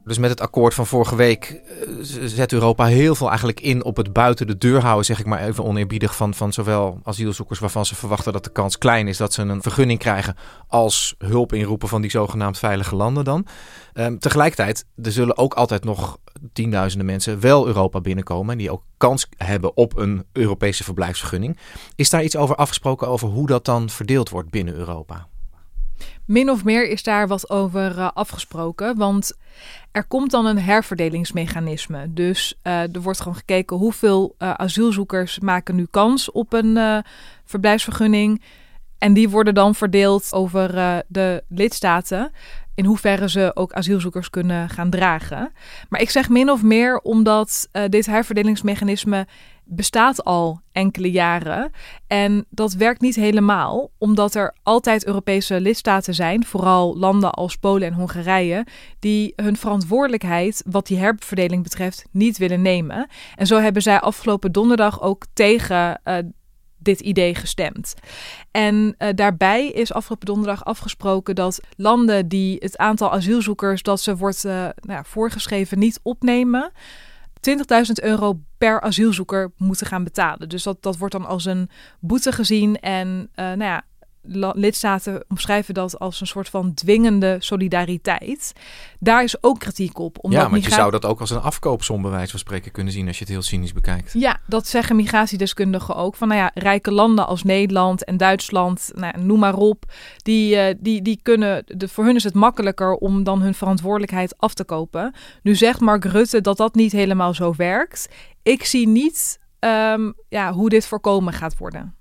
Dus 0.07 0.17
met 0.17 0.29
het 0.29 0.41
akkoord 0.41 0.73
van 0.73 0.87
vorige 0.87 1.15
week 1.15 1.45
eh, 1.45 1.87
zet 2.25 2.53
Europa 2.53 2.85
heel 2.85 3.15
veel 3.15 3.27
eigenlijk 3.27 3.59
in 3.59 3.83
op 3.83 3.97
het 3.97 4.13
buiten 4.13 4.47
de 4.47 4.57
deur 4.57 4.81
houden, 4.81 5.05
zeg 5.05 5.19
ik 5.19 5.25
maar 5.25 5.47
even 5.47 5.63
oneerbiedig, 5.63 6.15
van, 6.15 6.33
van 6.33 6.53
zowel 6.53 6.99
asielzoekers 7.03 7.59
waarvan 7.59 7.85
ze 7.85 7.95
verwachten 7.95 8.33
dat 8.33 8.43
de 8.43 8.49
kans 8.49 8.77
klein 8.77 9.07
is 9.07 9.17
dat 9.17 9.33
ze 9.33 9.41
een 9.41 9.61
vergunning 9.61 9.99
krijgen, 9.99 10.35
als 10.67 11.15
hulp 11.17 11.53
inroepen 11.53 11.87
van 11.87 12.01
die 12.01 12.11
zogenaamd 12.11 12.57
veilige 12.57 12.95
landen 12.95 13.23
dan. 13.23 13.45
Um, 13.93 14.19
tegelijkertijd, 14.19 14.85
er 15.03 15.11
zullen 15.11 15.37
ook 15.37 15.53
altijd 15.53 15.83
nog 15.83 16.17
tienduizenden 16.53 17.07
mensen 17.07 17.39
wel 17.39 17.67
Europa 17.67 18.01
binnenkomen 18.01 18.51
en 18.51 18.57
die 18.57 18.71
ook 18.71 18.83
kans 18.97 19.27
hebben 19.37 19.77
op 19.77 19.97
een 19.97 20.25
Europese 20.31 20.83
verblijfsvergunning. 20.83 21.57
Is 21.95 22.09
daar 22.09 22.23
iets 22.23 22.35
over 22.35 22.55
afgesproken 22.55 23.07
over 23.07 23.27
hoe 23.27 23.47
dat 23.47 23.65
dan 23.65 23.89
verdeeld 23.89 24.29
wordt 24.29 24.49
binnen 24.49 24.73
Europa? 24.73 25.27
Min 26.25 26.49
of 26.49 26.63
meer 26.63 26.89
is 26.89 27.03
daar 27.03 27.27
wat 27.27 27.49
over 27.49 27.97
uh, 27.97 28.09
afgesproken, 28.13 28.97
want 28.97 29.37
er 29.91 30.03
komt 30.03 30.31
dan 30.31 30.45
een 30.45 30.59
herverdelingsmechanisme. 30.59 32.13
Dus 32.13 32.59
uh, 32.63 32.95
er 32.95 33.01
wordt 33.01 33.19
gewoon 33.19 33.37
gekeken 33.37 33.77
hoeveel 33.77 34.35
uh, 34.39 34.51
asielzoekers 34.53 35.39
maken 35.39 35.75
nu 35.75 35.87
kans 35.91 36.31
op 36.31 36.53
een 36.53 37.03
verblijfsvergunning. 37.45 38.43
En 38.97 39.13
die 39.13 39.29
worden 39.29 39.53
dan 39.53 39.75
verdeeld 39.75 40.33
over 40.33 40.71
de 41.07 41.43
lidstaten 41.47 42.31
in 42.77 42.85
hoeverre 42.85 43.29
ze 43.29 43.51
ook 43.53 43.73
asielzoekers 43.73 44.29
kunnen 44.29 44.69
gaan 44.69 44.89
dragen. 44.89 45.51
Maar 45.89 46.01
ik 46.01 46.09
zeg 46.09 46.29
min 46.29 46.49
of 46.49 46.63
meer 46.63 46.99
omdat 46.99 47.69
uh, 47.73 47.83
dit 47.89 48.05
herverdelingsmechanisme 48.05 49.27
bestaat 49.67 50.23
al 50.23 50.61
enkele 50.71 51.11
jaren. 51.11 51.71
En 52.07 52.45
dat 52.49 52.73
werkt 52.73 53.01
niet 53.01 53.15
helemaal, 53.15 53.91
omdat 53.97 54.35
er 54.35 54.55
altijd 54.63 55.05
Europese 55.05 55.61
lidstaten 55.61 56.13
zijn, 56.13 56.45
vooral 56.45 56.97
landen 56.97 57.31
als 57.31 57.55
Polen 57.55 57.87
en 57.87 57.93
Hongarije, 57.93 58.65
die 58.99 59.33
hun 59.35 59.57
verantwoordelijkheid 59.57 60.63
wat 60.65 60.87
die 60.87 60.97
herverdeling 60.97 61.63
betreft 61.63 62.05
niet 62.11 62.37
willen 62.37 62.61
nemen. 62.61 63.09
En 63.35 63.47
zo 63.47 63.59
hebben 63.59 63.81
zij 63.81 63.99
afgelopen 63.99 64.51
donderdag 64.51 65.01
ook 65.01 65.25
tegen 65.33 66.01
uh, 66.05 66.17
dit 66.77 66.99
idee 66.99 67.35
gestemd. 67.35 67.93
En 68.51 68.95
uh, 68.97 69.09
daarbij 69.15 69.67
is 69.67 69.93
afgelopen 69.93 70.25
donderdag 70.25 70.65
afgesproken 70.65 71.35
dat 71.35 71.59
landen 71.75 72.27
die 72.27 72.57
het 72.59 72.77
aantal 72.77 73.11
asielzoekers 73.11 73.81
dat 73.83 73.99
ze 73.99 74.15
wordt 74.15 74.45
uh, 74.45 74.51
nou 74.51 74.73
ja, 74.85 75.03
voorgeschreven 75.03 75.79
niet 75.79 75.99
opnemen, 76.03 76.71
20.000 77.41 78.03
euro 78.03 78.39
per 78.57 78.81
asielzoeker 78.81 79.51
moeten 79.57 79.87
gaan 79.87 80.03
betalen. 80.03 80.49
Dus 80.49 80.63
dat, 80.63 80.83
dat 80.83 80.97
wordt 80.97 81.13
dan 81.13 81.25
als 81.25 81.45
een 81.45 81.69
boete 81.99 82.31
gezien. 82.31 82.79
En 82.79 83.07
uh, 83.07 83.45
nou 83.45 83.63
ja, 83.63 83.83
lidstaten 84.53 85.25
omschrijven 85.27 85.73
dat 85.73 85.99
als 85.99 86.21
een 86.21 86.27
soort 86.27 86.49
van 86.49 86.73
dwingende 86.73 87.37
solidariteit. 87.39 88.53
Daar 88.99 89.23
is 89.23 89.43
ook 89.43 89.59
kritiek 89.59 89.99
op. 89.99 90.17
Omdat 90.21 90.41
ja, 90.41 90.49
want 90.49 90.63
je 90.63 90.71
zou 90.71 90.91
dat 90.91 91.05
ook 91.05 91.19
als 91.19 91.29
een 91.29 91.41
afkoopsom 91.41 92.01
bij 92.01 92.11
wijze 92.11 92.29
van 92.29 92.39
spreken 92.39 92.71
kunnen 92.71 92.93
zien 92.93 93.07
als 93.07 93.17
je 93.17 93.23
het 93.23 93.33
heel 93.33 93.41
cynisch 93.41 93.73
bekijkt. 93.73 94.13
Ja, 94.13 94.39
dat 94.45 94.67
zeggen 94.67 94.95
migratiedeskundigen 94.95 95.95
ook. 95.95 96.15
Van 96.15 96.27
nou 96.27 96.39
ja, 96.39 96.51
rijke 96.53 96.91
landen 96.91 97.27
als 97.27 97.43
Nederland 97.43 98.03
en 98.03 98.17
Duitsland, 98.17 98.91
nou, 98.95 99.21
noem 99.21 99.39
maar 99.39 99.55
op, 99.55 99.83
die, 100.17 100.55
uh, 100.55 100.75
die, 100.79 101.01
die 101.01 101.19
kunnen, 101.23 101.63
de, 101.65 101.87
voor 101.87 102.05
hun 102.05 102.15
is 102.15 102.23
het 102.23 102.33
makkelijker 102.33 102.93
om 102.93 103.23
dan 103.23 103.41
hun 103.41 103.53
verantwoordelijkheid 103.53 104.37
af 104.37 104.53
te 104.53 104.63
kopen. 104.63 105.15
Nu 105.43 105.55
zegt 105.55 105.79
Mark 105.79 106.05
Rutte 106.05 106.41
dat 106.41 106.57
dat 106.57 106.75
niet 106.75 106.91
helemaal 106.91 107.33
zo 107.33 107.53
werkt. 107.57 108.09
Ik 108.43 108.65
zie 108.65 108.87
niet 108.87 109.39
um, 109.59 110.13
ja, 110.29 110.53
hoe 110.53 110.69
dit 110.69 110.87
voorkomen 110.87 111.33
gaat 111.33 111.57
worden. 111.57 111.96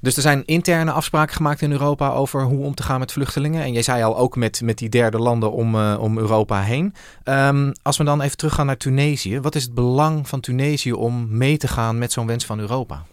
Dus 0.00 0.16
er 0.16 0.22
zijn 0.22 0.42
interne 0.46 0.90
afspraken 0.90 1.34
gemaakt 1.34 1.62
in 1.62 1.72
Europa 1.72 2.10
over 2.10 2.42
hoe 2.42 2.64
om 2.64 2.74
te 2.74 2.82
gaan 2.82 2.98
met 2.98 3.12
vluchtelingen. 3.12 3.62
En 3.62 3.72
jij 3.72 3.82
zei 3.82 4.02
al 4.02 4.16
ook 4.16 4.36
met, 4.36 4.60
met 4.62 4.78
die 4.78 4.88
derde 4.88 5.18
landen 5.18 5.52
om, 5.52 5.74
uh, 5.74 5.96
om 6.00 6.18
Europa 6.18 6.60
heen. 6.60 6.94
Um, 7.24 7.72
als 7.82 7.96
we 7.96 8.04
dan 8.04 8.20
even 8.20 8.36
teruggaan 8.36 8.66
naar 8.66 8.76
Tunesië. 8.76 9.40
Wat 9.40 9.54
is 9.54 9.62
het 9.62 9.74
belang 9.74 10.28
van 10.28 10.40
Tunesië 10.40 10.92
om 10.92 11.36
mee 11.36 11.56
te 11.56 11.68
gaan 11.68 11.98
met 11.98 12.12
zo'n 12.12 12.26
wens 12.26 12.44
van 12.44 12.58
Europa? 12.58 13.04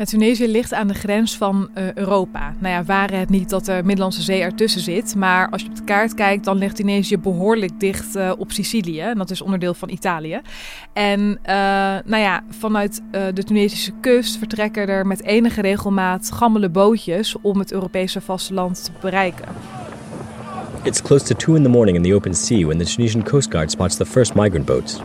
Nou, 0.00 0.12
Tunesië 0.12 0.48
ligt 0.48 0.74
aan 0.74 0.86
de 0.86 0.94
grens 0.94 1.36
van 1.36 1.68
uh, 1.74 1.92
Europa. 1.92 2.54
Nou 2.58 2.74
ja, 2.74 2.84
waren 2.84 3.18
het 3.18 3.28
niet 3.28 3.50
dat 3.50 3.64
de 3.64 3.80
Middellandse 3.84 4.22
Zee 4.22 4.40
ertussen 4.40 4.80
zit. 4.80 5.14
Maar 5.16 5.48
als 5.50 5.62
je 5.62 5.68
op 5.68 5.76
de 5.76 5.84
kaart 5.84 6.14
kijkt, 6.14 6.44
dan 6.44 6.56
ligt 6.56 6.76
Tunesië 6.76 7.18
behoorlijk 7.18 7.80
dicht 7.80 8.16
uh, 8.16 8.32
op 8.38 8.52
Sicilië. 8.52 9.00
En 9.00 9.18
dat 9.18 9.30
is 9.30 9.42
onderdeel 9.42 9.74
van 9.74 9.90
Italië. 9.90 10.40
En 10.92 11.20
uh, 11.20 11.36
nou 12.04 12.16
ja, 12.16 12.42
vanuit 12.58 13.02
de 13.34 13.44
Tunesische 13.44 13.92
kust 14.00 14.38
vertrekken 14.38 14.88
er 14.88 15.06
met 15.06 15.22
enige 15.22 15.60
regelmaat 15.60 16.30
gammele 16.32 16.68
bootjes 16.68 17.36
om 17.42 17.58
het 17.58 17.72
Europese 17.72 18.20
vasteland 18.20 18.84
te 18.84 18.90
bereiken. 19.00 19.48
It's 20.82 21.02
close 21.02 21.24
to 21.24 21.34
2 21.34 21.56
in 21.56 21.62
the 21.62 21.68
morning 21.68 21.96
in 21.96 22.02
the 22.02 22.14
open 22.14 22.34
sea 22.34 22.66
when 22.66 22.78
the 22.78 22.84
Tunisian 22.84 23.24
Coast 23.24 23.50
Guard 23.50 23.70
spots 23.70 23.96
the 23.96 24.06
first 24.06 24.34
migrant 24.34 24.66
boats. 24.66 25.00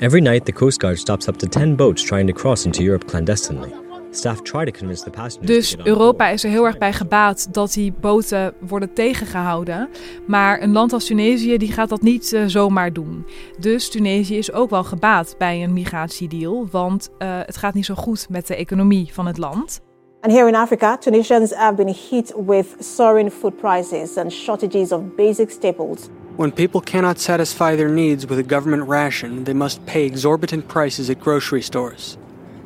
Every 0.00 0.20
night, 0.20 0.44
the 0.44 0.52
Coast 0.52 0.80
Guard 0.80 0.98
stops 0.98 1.28
up 1.28 1.36
to 1.36 1.46
10 1.46 1.76
boats 1.76 2.02
trying 2.02 2.26
to 2.26 2.32
cross 2.32 2.64
into 2.64 2.82
Europe 2.82 3.06
clandestinely. 3.06 3.72
Staff 4.10 4.42
try 4.42 4.64
to 4.64 4.70
convince 4.70 5.04
the 5.04 5.10
passengers 5.10 5.46
dus 5.46 5.76
Europa 5.84 6.28
is 6.28 6.44
er 6.44 6.50
heel 6.50 6.64
erg 6.64 6.78
bij 6.78 6.92
gebaat 6.92 7.54
dat 7.54 7.72
die 7.72 7.92
boten 8.00 8.54
worden 8.58 8.92
tegengehouden. 8.92 9.88
Maar 10.26 10.62
een 10.62 10.72
land 10.72 10.92
als 10.92 11.06
Tunesië 11.06 11.56
die 11.56 11.72
gaat 11.72 11.88
dat 11.88 12.02
niet 12.02 12.32
uh, 12.32 12.44
zomaar 12.46 12.92
doen. 12.92 13.26
Dus 13.58 13.90
Tunesië 13.90 14.38
is 14.38 14.52
ook 14.52 14.70
wel 14.70 14.84
gebaat 14.84 15.34
bij 15.38 15.62
een 15.62 15.72
migratiedeal. 15.72 16.68
Want 16.70 17.10
uh, 17.18 17.38
het 17.46 17.56
gaat 17.56 17.74
niet 17.74 17.86
zo 17.86 17.94
goed 17.94 18.28
met 18.28 18.46
de 18.46 18.56
economie 18.56 19.08
van 19.12 19.26
het 19.26 19.38
land. 19.38 19.80
And 20.20 20.32
here 20.32 20.48
in 20.48 20.54
Africa, 20.54 20.98
Tunisians 20.98 21.52
have 21.54 21.74
been 21.74 21.94
hit 22.10 22.34
with 22.46 22.66
soaring 22.78 23.32
food 23.32 23.56
prices 23.56 24.16
and 24.16 24.32
shortages 24.32 24.92
of 24.92 25.00
basic 25.16 25.50
staples. 25.50 26.08
When 26.40 26.52
people 26.52 26.80
cannot 26.80 27.20
satisfy 27.20 27.76
their 27.76 27.90
needs 27.90 28.24
with 28.24 28.38
a 28.38 28.42
government 28.42 28.88
ration, 28.88 29.44
they 29.44 29.52
must 29.52 29.84
pay 29.84 30.06
exorbitant 30.06 30.68
prices 30.68 31.10
at 31.10 31.20
grocery 31.20 31.60
stores. 31.60 32.16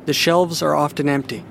The 0.05 0.13
shelves 0.13 0.61
are 0.63 0.75
often 0.75 1.09
empty. 1.09 1.43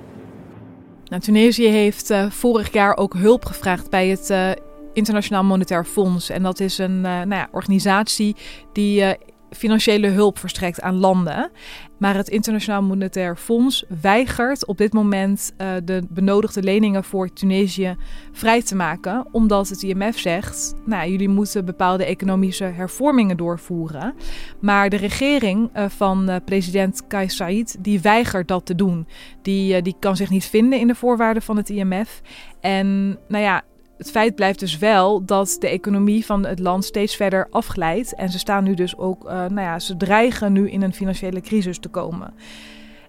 Nou, 1.09 1.21
Tunesië 1.21 1.67
heeft 1.67 2.09
uh, 2.09 2.31
vorig 2.31 2.73
jaar 2.73 2.97
ook 2.97 3.13
hulp 3.13 3.45
gevraagd 3.45 3.89
bij 3.89 4.07
het 4.07 4.29
uh, 4.29 4.51
Internationaal 4.93 5.43
Monetair 5.43 5.85
Fonds. 5.85 6.29
En 6.29 6.43
dat 6.43 6.59
is 6.59 6.77
een 6.77 6.95
uh, 6.95 7.03
nou 7.03 7.29
ja, 7.29 7.47
organisatie 7.51 8.35
die 8.73 9.17
financiële 9.49 10.07
hulp 10.07 10.37
verstrekt 10.37 10.81
aan 10.81 10.95
landen. 10.95 11.51
Maar 11.97 12.15
het 12.15 12.29
Internationaal 12.29 12.81
Monetair 12.81 13.37
Fonds 13.37 13.83
weigert 14.01 14.65
op 14.65 14.77
dit 14.77 14.93
moment 14.93 15.53
uh, 15.57 15.67
de 15.83 16.03
benodigde 16.09 16.63
leningen 16.63 17.03
voor 17.03 17.33
Tunesië 17.33 17.95
vrij 18.31 18.61
te 18.61 18.75
maken, 18.75 19.27
omdat 19.31 19.69
het 19.69 19.83
IMF 19.83 20.19
zegt: 20.19 20.73
nou, 20.85 21.09
jullie 21.09 21.29
moeten 21.29 21.65
bepaalde 21.65 22.05
economische 22.05 22.63
hervormingen 22.63 23.37
doorvoeren. 23.37 24.13
Maar 24.59 24.89
de 24.89 24.97
regering 24.97 25.69
uh, 25.75 25.85
van 25.89 26.29
uh, 26.29 26.35
president 26.45 27.07
Kais 27.07 27.35
Saied 27.35 27.75
die 27.79 28.01
weigert 28.01 28.47
dat 28.47 28.65
te 28.65 28.75
doen. 28.75 29.07
Die, 29.41 29.81
die 29.81 29.95
kan 29.99 30.15
zich 30.15 30.29
niet 30.29 30.45
vinden 30.45 30.79
in 30.79 30.87
de 30.87 30.95
voorwaarden 30.95 31.43
van 31.43 31.57
het 31.57 31.69
IMF. 31.69 32.21
En 32.61 33.17
nou 33.27 33.43
ja, 33.43 33.63
het 33.97 34.11
feit 34.11 34.35
blijft 34.35 34.59
dus 34.59 34.77
wel 34.77 35.25
dat 35.25 35.57
de 35.59 35.69
economie 35.69 36.25
van 36.25 36.45
het 36.45 36.59
land 36.59 36.85
steeds 36.85 37.15
verder 37.15 37.47
afglijdt. 37.49 38.15
En 38.15 38.29
ze 38.29 38.39
staan 38.39 38.63
nu 38.63 38.73
dus 38.73 38.97
ook, 38.97 39.23
uh, 39.23 39.31
nou 39.31 39.61
ja, 39.61 39.79
ze 39.79 39.97
dreigen 39.97 40.53
nu 40.53 40.69
in 40.69 40.81
een 40.81 40.93
financiële 40.93 41.41
crisis 41.41 41.79
te 41.79 41.89
komen. 41.89 42.33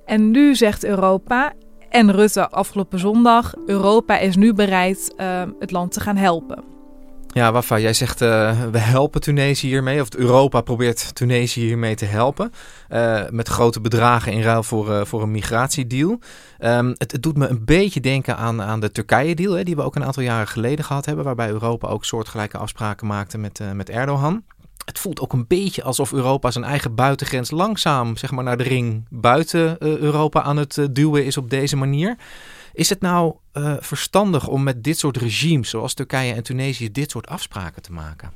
En 0.05 0.31
nu 0.31 0.55
zegt 0.55 0.85
Europa 0.85 1.52
en 1.88 2.12
Rutte 2.12 2.50
afgelopen 2.50 2.99
zondag: 2.99 3.55
Europa 3.66 4.19
is 4.19 4.37
nu 4.37 4.52
bereid 4.55 5.14
uh, 5.16 5.43
het 5.59 5.71
land 5.71 5.93
te 5.93 6.00
gaan 6.00 6.16
helpen. 6.16 6.75
Ja, 7.37 7.52
Wafa, 7.52 7.78
jij 7.78 7.93
zegt 7.93 8.23
uh, 8.23 8.62
we 8.71 8.78
helpen 8.78 9.21
Tunesië 9.21 9.66
hiermee, 9.66 10.00
of 10.00 10.14
Europa 10.14 10.61
probeert 10.61 11.14
Tunesië 11.14 11.61
hiermee 11.61 11.95
te 11.95 12.05
helpen. 12.05 12.52
Uh, 12.90 13.23
met 13.31 13.49
grote 13.49 13.81
bedragen 13.81 14.33
in 14.33 14.43
ruil 14.43 14.62
voor, 14.62 14.90
uh, 14.90 15.05
voor 15.05 15.23
een 15.23 15.31
migratiedeal. 15.31 16.19
Um, 16.61 16.95
het, 16.99 17.12
het, 17.12 17.23
doet 17.23 17.37
me 17.37 17.47
een 17.47 17.64
beetje 17.64 18.00
denken 18.00 18.37
aan, 18.37 18.62
aan 18.62 18.81
de 18.81 18.93
Turkije-deal, 18.93 19.64
die 19.64 19.76
we 19.76 19.83
ook 19.83 19.95
een 19.95 20.05
aantal 20.05 20.23
jaren 20.23 20.49
geleden 20.49 20.85
gehad 20.85 21.07
hebben. 21.07 21.25
Waarbij 21.25 21.49
Europa 21.49 21.88
ook 21.88 22.05
soortgelijke 22.05 22.59
afspraken 22.59 23.07
maakte 23.07 23.38
met, 23.38 23.61
met 23.73 23.90
Erdogan. 23.90 24.45
Het 24.85 24.99
voelt 24.99 25.21
ook 25.21 25.33
een 25.33 25.47
beetje 25.47 25.83
alsof 25.83 26.12
Europa 26.12 26.50
zijn 26.50 26.64
eigen 26.64 26.95
buitengrens 26.95 27.50
langzaam 27.50 28.16
zeg 28.16 28.31
maar, 28.31 28.45
naar 28.45 28.57
de 28.57 28.62
ring 28.62 29.07
buiten 29.11 29.76
Europa 29.78 30.43
aan 30.43 30.57
het 30.57 30.87
duwen 30.90 31.25
is 31.25 31.37
op 31.37 31.50
deze 31.50 31.76
manier. 31.76 32.16
Is 32.76 32.88
het 32.88 33.00
nou 33.00 33.35
uh, 33.52 33.76
verstandig 33.80 34.49
om 34.49 34.62
met 34.62 34.85
dit 34.85 34.99
soort 34.99 35.16
regimes, 35.16 35.71
zoals 35.71 35.95
Turkije 35.95 36.33
en 36.33 36.42
Tunesië, 36.42 36.92
dit 36.92 37.11
soort 37.11 37.26
afspraken 37.26 37.83
te 37.83 37.92
maken? 37.92 38.33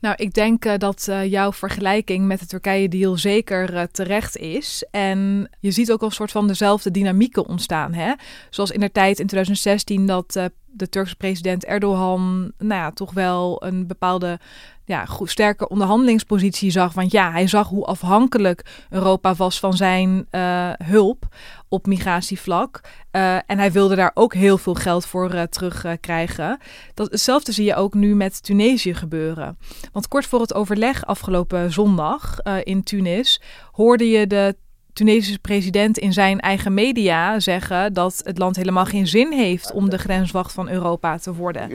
Nou, 0.00 0.14
ik 0.18 0.34
denk 0.34 0.64
uh, 0.64 0.72
dat 0.76 1.06
uh, 1.10 1.26
jouw 1.26 1.52
vergelijking 1.52 2.26
met 2.26 2.40
de 2.40 2.46
Turkije-deal 2.46 3.16
zeker 3.16 3.90
terecht 3.90 4.36
is. 4.36 4.84
En 4.90 5.50
je 5.60 5.70
ziet 5.70 5.92
ook 5.92 6.02
een 6.02 6.10
soort 6.10 6.30
van 6.30 6.46
dezelfde 6.46 6.90
dynamieken 6.90 7.46
ontstaan. 7.46 7.92
Hè? 7.92 8.12
Zoals 8.50 8.70
in 8.70 8.80
de 8.80 8.92
tijd 8.92 9.18
in 9.18 9.26
2016 9.26 10.06
dat 10.06 10.50
de 10.70 10.88
Turkse 10.88 11.16
president 11.16 11.64
Erdogan 11.64 12.52
nou 12.58 12.94
toch 12.94 13.12
wel 13.12 13.64
een 13.64 13.86
bepaalde 13.86 14.38
ja, 14.84 15.06
sterke 15.22 15.68
onderhandelingspositie 15.68 16.70
zag. 16.70 16.92
Want 16.92 17.10
ja, 17.10 17.30
hij 17.30 17.46
zag 17.46 17.68
hoe 17.68 17.84
afhankelijk 17.84 18.86
Europa 18.90 19.34
was 19.34 19.58
van 19.58 19.72
zijn 19.72 20.26
uh, 20.30 20.70
hulp 20.84 21.26
op 21.68 21.86
migratievlak. 21.86 22.80
Uh, 23.12 23.34
en 23.34 23.58
hij 23.58 23.72
wilde 23.72 23.94
daar 23.94 24.10
ook 24.14 24.34
heel 24.34 24.58
veel 24.58 24.74
geld 24.74 25.06
voor 25.06 25.34
uh, 25.34 25.42
terugkrijgen. 25.42 26.58
Dat, 26.94 27.10
hetzelfde 27.10 27.52
zie 27.52 27.64
je 27.64 27.74
ook 27.74 27.94
nu 27.94 28.14
met 28.14 28.42
Tunesië 28.42 28.94
gebeuren. 28.94 29.58
Want 29.92 30.08
kort 30.08 30.26
voor 30.26 30.40
het 30.40 30.54
overleg 30.54 31.06
afgelopen 31.06 31.72
zondag 31.72 32.38
in 32.62 32.82
Tunis 32.82 33.40
hoorde 33.72 34.08
je 34.08 34.26
de 34.26 34.56
Tunesische 34.98 35.38
president 35.38 35.98
in 35.98 36.12
zijn 36.12 36.40
eigen 36.40 36.74
media 36.74 37.40
zeggen 37.40 37.92
dat 37.92 38.20
het 38.24 38.38
land 38.38 38.56
helemaal 38.56 38.84
geen 38.84 39.06
zin 39.06 39.32
heeft 39.32 39.72
om 39.72 39.90
de 39.90 39.98
grenswacht 39.98 40.52
van 40.52 40.68
Europa 40.68 41.18
te 41.18 41.34
worden. 41.34 41.68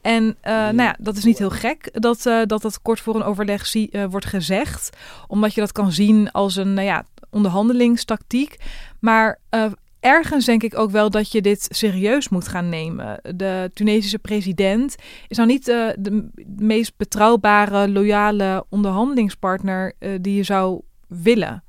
En 0.00 0.24
uh, 0.24 0.52
nou 0.52 0.82
ja, 0.82 0.96
dat 0.98 1.16
is 1.16 1.24
niet 1.24 1.38
heel 1.38 1.50
gek 1.50 1.88
dat, 1.92 2.26
uh, 2.26 2.42
dat 2.46 2.62
dat 2.62 2.82
kort 2.82 3.00
voor 3.00 3.14
een 3.14 3.22
overleg 3.22 3.66
zie, 3.66 3.88
uh, 3.92 4.04
wordt 4.04 4.26
gezegd. 4.26 4.96
Omdat 5.26 5.54
je 5.54 5.60
dat 5.60 5.72
kan 5.72 5.92
zien 5.92 6.30
als 6.30 6.56
een 6.56 6.74
nou 6.74 6.86
ja, 6.86 7.04
onderhandelingstactiek. 7.30 8.56
Maar 9.00 9.38
ergens 10.04 10.44
denk 10.44 10.62
ik 10.62 10.78
ook 10.78 10.90
wel 10.90 11.10
dat 11.10 11.32
je 11.32 11.42
dit 11.42 11.66
serieus 11.70 12.28
moet 12.28 12.48
gaan 12.48 12.68
nemen. 12.68 13.20
De 13.36 13.70
Tunesische 13.74 14.18
president 14.18 14.94
is 15.28 15.36
nou 15.36 15.48
niet 15.48 15.68
uh, 15.68 15.88
de 15.98 16.28
meest 16.56 16.96
betrouwbare, 16.96 17.88
loyale 17.88 18.64
onderhandelingspartner 18.68 19.92
uh, 19.98 20.10
die 20.20 20.36
je 20.36 20.42
zou 20.42 20.80
willen. 21.08 21.64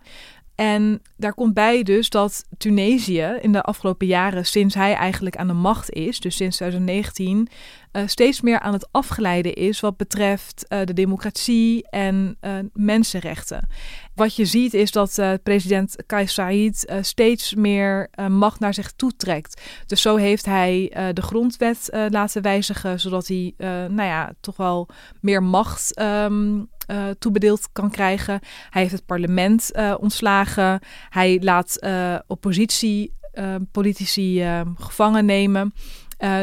En 0.55 1.01
daar 1.17 1.33
komt 1.33 1.53
bij 1.53 1.83
dus 1.83 2.09
dat 2.09 2.45
Tunesië 2.57 3.37
in 3.41 3.51
de 3.51 3.61
afgelopen 3.61 4.07
jaren, 4.07 4.45
sinds 4.45 4.75
hij 4.75 4.93
eigenlijk 4.93 5.35
aan 5.35 5.47
de 5.47 5.53
macht 5.53 5.91
is, 5.91 6.19
dus 6.19 6.35
sinds 6.35 6.55
2019, 6.57 7.49
uh, 7.95 8.03
steeds 8.05 8.41
meer 8.41 8.59
aan 8.59 8.73
het 8.73 8.87
afgeleiden 8.91 9.53
is 9.53 9.79
wat 9.79 9.97
betreft 9.97 10.65
uh, 10.69 10.79
de 10.83 10.93
democratie 10.93 11.89
en 11.89 12.37
uh, 12.41 12.51
mensenrechten. 12.73 13.67
Wat 14.15 14.35
je 14.35 14.45
ziet 14.45 14.73
is 14.73 14.91
dat 14.91 15.21
president 15.43 15.95
Kais 16.05 16.33
Saied 16.33 16.93
steeds 17.01 17.53
meer 17.53 18.09
macht 18.29 18.59
naar 18.59 18.73
zich 18.73 18.91
toe 18.91 19.15
trekt. 19.15 19.61
Dus 19.85 20.01
zo 20.01 20.15
heeft 20.15 20.45
hij 20.45 20.91
de 21.13 21.21
grondwet 21.21 21.89
laten 22.09 22.41
wijzigen, 22.41 22.99
zodat 22.99 23.27
hij 23.27 23.53
nou 23.57 24.03
ja, 24.03 24.33
toch 24.39 24.57
wel 24.57 24.87
meer 25.21 25.43
macht 25.43 25.99
uh, 25.99 27.09
toebedeeld 27.19 27.69
kan 27.71 27.91
krijgen. 27.91 28.39
Hij 28.69 28.81
heeft 28.81 28.93
het 28.93 29.05
parlement 29.05 29.71
ontslagen. 29.99 30.79
Hij 31.15 31.39
laat 31.41 31.77
uh, 31.79 32.15
oppositie, 32.27 33.13
politici 33.71 34.43
gevangen 34.75 35.25
nemen. 35.25 35.73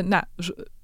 nou, 0.05 0.23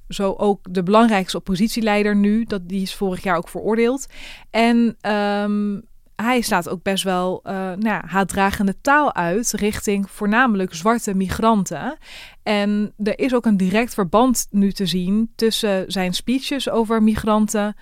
zo, 0.08 0.34
ook 0.36 0.66
de 0.70 0.82
belangrijkste 0.82 1.36
oppositieleider 1.36 2.16
nu. 2.16 2.44
Dat, 2.44 2.68
die 2.68 2.82
is 2.82 2.94
vorig 2.94 3.22
jaar 3.22 3.36
ook 3.36 3.48
veroordeeld. 3.48 4.06
En 4.50 4.96
um, 5.12 5.82
hij 6.16 6.40
slaat 6.40 6.68
ook 6.68 6.82
best 6.82 7.04
wel 7.04 7.40
uh, 7.44 7.52
nou 7.72 8.06
haatdragende 8.06 8.80
taal 8.80 9.14
uit 9.14 9.52
richting 9.52 10.10
voornamelijk 10.10 10.74
zwarte 10.74 11.14
migranten. 11.14 11.98
En 12.42 12.92
er 13.02 13.18
is 13.18 13.34
ook 13.34 13.46
een 13.46 13.56
direct 13.56 13.94
verband 13.94 14.46
nu 14.50 14.72
te 14.72 14.86
zien 14.86 15.32
tussen 15.34 15.92
zijn 15.92 16.14
speeches 16.14 16.70
over 16.70 17.02
migranten 17.02 17.76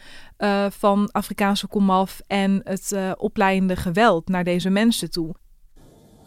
van 0.68 1.11
Afrikaanse 1.11 1.66
komaf 1.66 2.20
en 2.26 2.61
het 2.64 2.96
opleidende 3.16 3.76
geweld 3.76 4.28
naar 4.28 4.44
deze 4.44 4.70
mensen 4.70 5.11
toe. 5.11 5.35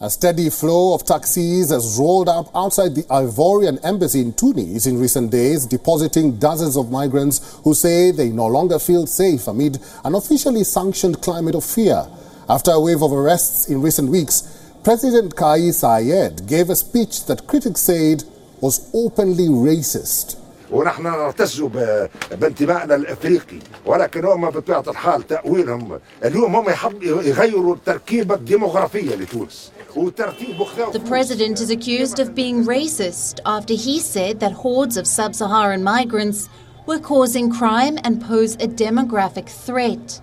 A 0.00 0.10
steady 0.10 0.50
flow 0.50 0.94
of 0.94 1.04
taxis 1.04 1.70
has 1.70 1.96
rolled 1.98 2.28
up 2.28 2.50
outside 2.54 2.94
the 2.94 3.04
Ivorian 3.04 3.78
embassy 3.84 4.20
in 4.20 4.32
Tunis 4.34 4.86
in 4.86 4.98
recent 5.00 5.30
days, 5.30 5.64
depositing 5.66 6.36
dozens 6.36 6.76
of 6.76 6.90
migrants 6.90 7.58
who 7.64 7.72
say 7.74 8.10
they 8.10 8.28
no 8.28 8.46
longer 8.46 8.78
feel 8.78 9.06
safe 9.06 9.46
amid 9.48 9.78
an 10.04 10.14
officially 10.14 10.64
sanctioned 10.64 11.22
climate 11.22 11.54
of 11.54 11.64
fear. 11.64 12.06
After 12.50 12.72
a 12.72 12.80
wave 12.80 13.02
of 13.02 13.12
arrests 13.12 13.70
in 13.70 13.80
recent 13.80 14.10
weeks, 14.10 14.42
President 14.82 15.34
Kais 15.34 15.80
Saied 15.80 16.46
gave 16.46 16.68
a 16.68 16.76
speech 16.76 17.24
that 17.24 17.46
critics 17.46 17.80
said 17.80 18.24
was 18.60 18.90
openly 18.92 19.48
racist. 19.48 20.36
ونحن 20.70 21.02
نعتز 21.02 21.62
بانتمائنا 22.40 22.94
الافريقي 22.94 23.58
ولكن 23.86 24.24
هم 24.24 24.50
بطبيعه 24.50 24.84
الحال 24.88 25.26
تاويلهم 25.26 25.98
اليوم 26.24 26.56
هم 26.56 26.70
يحب 26.70 27.02
يغيروا 27.02 27.74
التركيبه 27.74 28.34
الديموغرافيه 28.34 29.14
لتونس 29.14 29.70
The 29.93 31.01
president 31.03 31.59
is 31.59 31.69
accused 31.69 32.19
of 32.19 32.33
being 32.33 32.65
racist 32.65 33.41
after 33.43 33.75
he 33.75 33.99
said 33.99 34.39
that 34.39 34.51
hordes 34.51 34.97
of 34.97 35.07
sub 35.07 35.33
Saharan 35.33 35.83
migrants 35.83 36.47
were 36.85 36.99
causing 36.99 37.57
crime 37.57 37.97
and 38.01 38.27
pose 38.27 38.55
a 38.61 38.67
demographic 38.67 39.47
threat. 39.47 40.21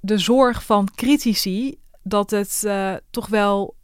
De 0.00 0.18
zorg 0.18 0.64
van 0.64 0.88
critici 0.94 1.74
dat 2.02 2.30
het 2.30 2.62
uh, 2.66 2.94
toch 3.10 3.26
wel 3.26 3.74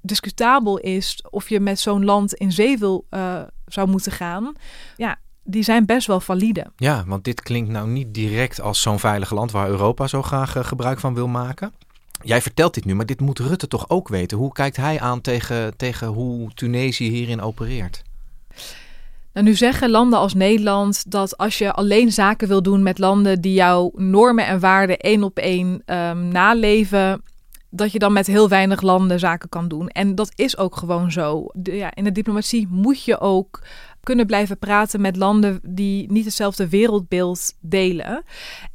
discutabel 0.00 0.78
is 0.78 1.24
of 1.30 1.48
je 1.48 1.60
met 1.60 1.80
zo'n 1.80 2.04
land 2.04 2.34
in 2.34 2.52
zee 2.52 2.78
wil, 2.78 3.06
uh, 3.10 3.42
zou 3.66 3.88
moeten 3.88 4.12
gaan. 4.12 4.52
Ja, 4.96 5.18
die 5.42 5.62
zijn 5.62 5.86
best 5.86 6.06
wel 6.06 6.20
valide. 6.20 6.66
Ja, 6.76 7.04
want 7.06 7.24
dit 7.24 7.42
klinkt 7.42 7.70
nou 7.70 7.88
niet 7.88 8.14
direct 8.14 8.60
als 8.60 8.80
zo'n 8.80 8.98
veilig 8.98 9.30
land 9.30 9.50
waar 9.50 9.68
Europa 9.68 10.06
zo 10.06 10.22
graag 10.22 10.56
uh, 10.56 10.64
gebruik 10.64 10.98
van 10.98 11.14
wil 11.14 11.28
maken. 11.28 11.72
Jij 12.22 12.42
vertelt 12.42 12.74
dit 12.74 12.84
nu, 12.84 12.94
maar 12.94 13.06
dit 13.06 13.20
moet 13.20 13.38
Rutte 13.38 13.68
toch 13.68 13.88
ook 13.88 14.08
weten. 14.08 14.38
Hoe 14.38 14.52
kijkt 14.52 14.76
hij 14.76 15.00
aan 15.00 15.20
tegen, 15.20 15.76
tegen 15.76 16.06
hoe 16.06 16.50
Tunesië 16.54 17.08
hierin 17.08 17.40
opereert? 17.40 18.02
Nou, 19.32 19.46
nu 19.46 19.54
zeggen 19.54 19.90
landen 19.90 20.18
als 20.18 20.34
Nederland 20.34 21.10
dat 21.10 21.36
als 21.36 21.58
je 21.58 21.72
alleen 21.72 22.12
zaken 22.12 22.48
wil 22.48 22.62
doen 22.62 22.82
met 22.82 22.98
landen 22.98 23.40
die 23.40 23.52
jouw 23.52 23.92
normen 23.94 24.46
en 24.46 24.60
waarden 24.60 24.98
één 24.98 25.22
op 25.22 25.38
één 25.38 25.82
um, 25.86 26.28
naleven, 26.28 27.22
dat 27.70 27.92
je 27.92 27.98
dan 27.98 28.12
met 28.12 28.26
heel 28.26 28.48
weinig 28.48 28.80
landen 28.80 29.18
zaken 29.18 29.48
kan 29.48 29.68
doen. 29.68 29.88
En 29.88 30.14
dat 30.14 30.32
is 30.34 30.56
ook 30.56 30.76
gewoon 30.76 31.12
zo. 31.12 31.46
Ja, 31.62 31.94
in 31.94 32.04
de 32.04 32.12
diplomatie 32.12 32.66
moet 32.70 33.04
je 33.04 33.20
ook 33.20 33.62
kunnen 34.08 34.26
blijven 34.26 34.58
praten 34.58 35.00
met 35.00 35.16
landen 35.16 35.60
die 35.62 36.12
niet 36.12 36.24
hetzelfde 36.24 36.68
wereldbeeld 36.68 37.54
delen. 37.60 38.22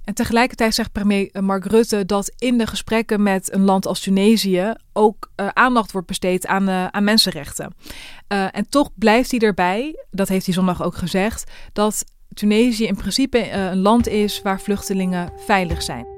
En 0.04 0.14
tegelijkertijd 0.14 0.74
zegt 0.74 0.92
premier 0.92 1.30
Mark 1.40 1.66
Rutte 1.66 2.06
dat 2.06 2.34
in 2.38 2.58
de 2.58 2.68
gesprekken 2.68 3.24
met 3.24 3.54
een 3.54 3.64
land 3.64 3.86
als 3.86 4.00
Tunesië 4.00 4.74
ook 4.94 5.32
uh, 5.36 5.48
aandacht 5.48 5.92
wordt 5.92 6.08
besteed 6.08 6.48
aan, 6.48 6.70
uh, 6.70 6.88
aan 6.88 7.04
mensenrechten. 7.04 7.74
Uh, 8.34 8.46
en 8.52 8.70
toch 8.70 8.90
blijft 8.96 9.32
hij 9.32 9.40
erbij, 9.40 10.06
dat 10.12 10.28
heeft 10.28 10.46
hij 10.46 10.54
zondag 10.54 10.84
ook 10.84 10.96
gezegd, 10.96 11.52
dat 11.72 12.06
Tunesië 12.34 12.86
in 12.86 12.96
principe 12.96 13.52
een 13.52 13.80
land 13.80 14.08
is 14.08 14.42
waar 14.42 14.62
vluchtelingen 14.62 15.32
veilig 15.38 15.82
zijn 15.82 16.13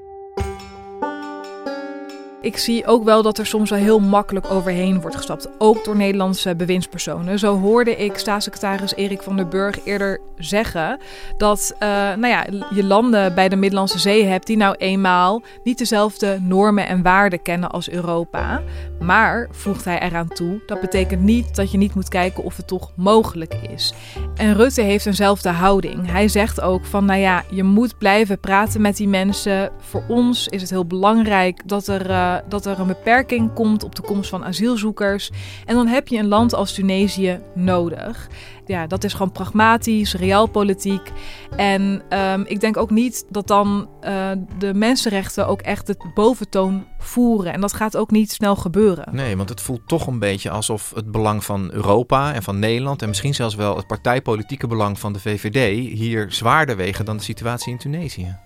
ik 2.46 2.58
zie 2.58 2.86
ook 2.86 3.04
wel 3.04 3.22
dat 3.22 3.38
er 3.38 3.46
soms 3.46 3.70
wel 3.70 3.80
heel 3.80 4.00
makkelijk 4.00 4.52
overheen 4.52 5.02
wordt 5.02 5.16
gestapt. 5.16 5.50
Ook 5.58 5.84
door 5.84 5.96
Nederlandse 5.96 6.56
bewindspersonen. 6.56 7.40
Zo 7.40 7.60
hoorde 7.60 7.96
ik 7.96 8.18
staatssecretaris 8.18 8.96
Erik 8.96 9.22
van 9.22 9.36
der 9.36 9.48
Burg 9.48 9.86
eerder 9.86 10.20
zeggen 10.38 11.00
dat 11.38 11.74
uh, 11.74 11.90
nou 11.90 12.28
ja, 12.28 12.46
je 12.74 12.84
landen 12.84 13.36
bij 13.36 13.50
de 13.50 13.56
Middellandse 13.56 14.00
Zee 14.00 14.26
hebt 14.26 14.48
die 14.48 14.58
nou 14.58 14.76
eenmaal 14.78 15.44
niet 15.64 15.78
dezelfde 15.78 16.40
normen 16.42 16.88
en 16.88 17.02
waarden 17.02 17.42
kennen 17.42 17.70
als 17.70 17.90
Europa. 17.90 18.62
Maar, 19.00 19.48
voegt 19.52 19.86
hij 19.86 20.02
eraan 20.02 20.28
toe, 20.28 20.62
dat 20.66 20.82
betekent 20.82 21.22
niet 21.22 21.56
dat 21.56 21.72
je 21.72 21.78
niet 21.78 21.96
moet 21.96 22.10
kijken 22.10 22.44
of 22.44 22.58
het 22.58 22.68
toch 22.68 22.92
mogelijk 22.96 23.54
is. 23.54 23.94
En 24.36 24.54
Rutte 24.54 24.82
heeft 24.82 25.06
eenzelfde 25.06 25.50
houding. 25.50 26.12
Hij 26.12 26.28
zegt 26.28 26.62
ook 26.62 26.86
van, 26.86 27.06
nou 27.06 27.20
ja, 27.20 27.44
je 27.50 27.64
moet 27.64 27.98
blijven 27.98 28.40
praten 28.40 28.82
met 28.82 28.98
die 28.98 29.08
mensen. 29.08 29.72
Voor 29.80 30.04
ons 30.08 30.48
is 30.48 30.62
het 30.62 30.70
heel 30.70 30.86
belangrijk 30.86 31.68
dat 31.68 31.88
er... 31.88 32.10
Uh, 32.10 32.35
dat 32.48 32.66
er 32.66 32.80
een 32.80 32.88
beperking 32.88 33.54
komt 33.54 33.84
op 33.84 33.96
de 33.96 34.02
komst 34.02 34.30
van 34.30 34.44
asielzoekers. 34.44 35.32
En 35.66 35.76
dan 35.76 35.88
heb 35.88 36.08
je 36.08 36.18
een 36.18 36.28
land 36.28 36.54
als 36.54 36.74
Tunesië 36.74 37.40
nodig. 37.56 38.28
Ja, 38.66 38.88
dat 38.88 39.04
is 39.04 39.14
gewoon 39.14 39.32
pragmatisch, 39.32 40.14
realpolitiek. 40.14 41.12
En 41.56 42.02
ehm, 42.10 42.44
ik 42.46 42.60
denk 42.60 42.78
ook 42.78 42.90
niet 42.90 43.26
dat 43.30 43.48
dan 43.48 43.90
uh, 44.04 44.32
de 44.58 44.74
mensenrechten 44.74 45.48
ook 45.48 45.62
echt 45.62 45.88
het 45.88 46.14
boventoon 46.14 46.86
voeren. 46.98 47.54
En 47.54 47.62
dat 47.62 47.74
gaat 47.74 47.98
ook 47.98 48.12
niet 48.12 48.32
snel 48.32 48.56
gebeuren. 48.56 49.16
Nee, 49.16 49.38
want 49.38 49.50
het 49.50 49.62
voelt 49.62 49.88
toch 49.88 50.08
een 50.08 50.20
beetje 50.20 50.50
alsof 50.50 50.92
het 50.96 51.12
belang 51.12 51.44
van 51.44 51.72
Europa 51.72 52.34
en 52.34 52.44
van 52.44 52.60
Nederland... 52.60 53.02
en 53.02 53.08
misschien 53.08 53.34
zelfs 53.34 53.56
wel 53.56 53.76
het 53.76 53.88
partijpolitieke 53.88 54.68
belang 54.68 55.00
van 55.00 55.14
de 55.14 55.20
VVD... 55.20 55.94
hier 55.98 56.26
zwaarder 56.32 56.76
wegen 56.76 57.06
dan 57.06 57.18
de 57.18 57.24
situatie 57.24 57.72
in 57.72 57.78
Tunesië. 57.78 58.38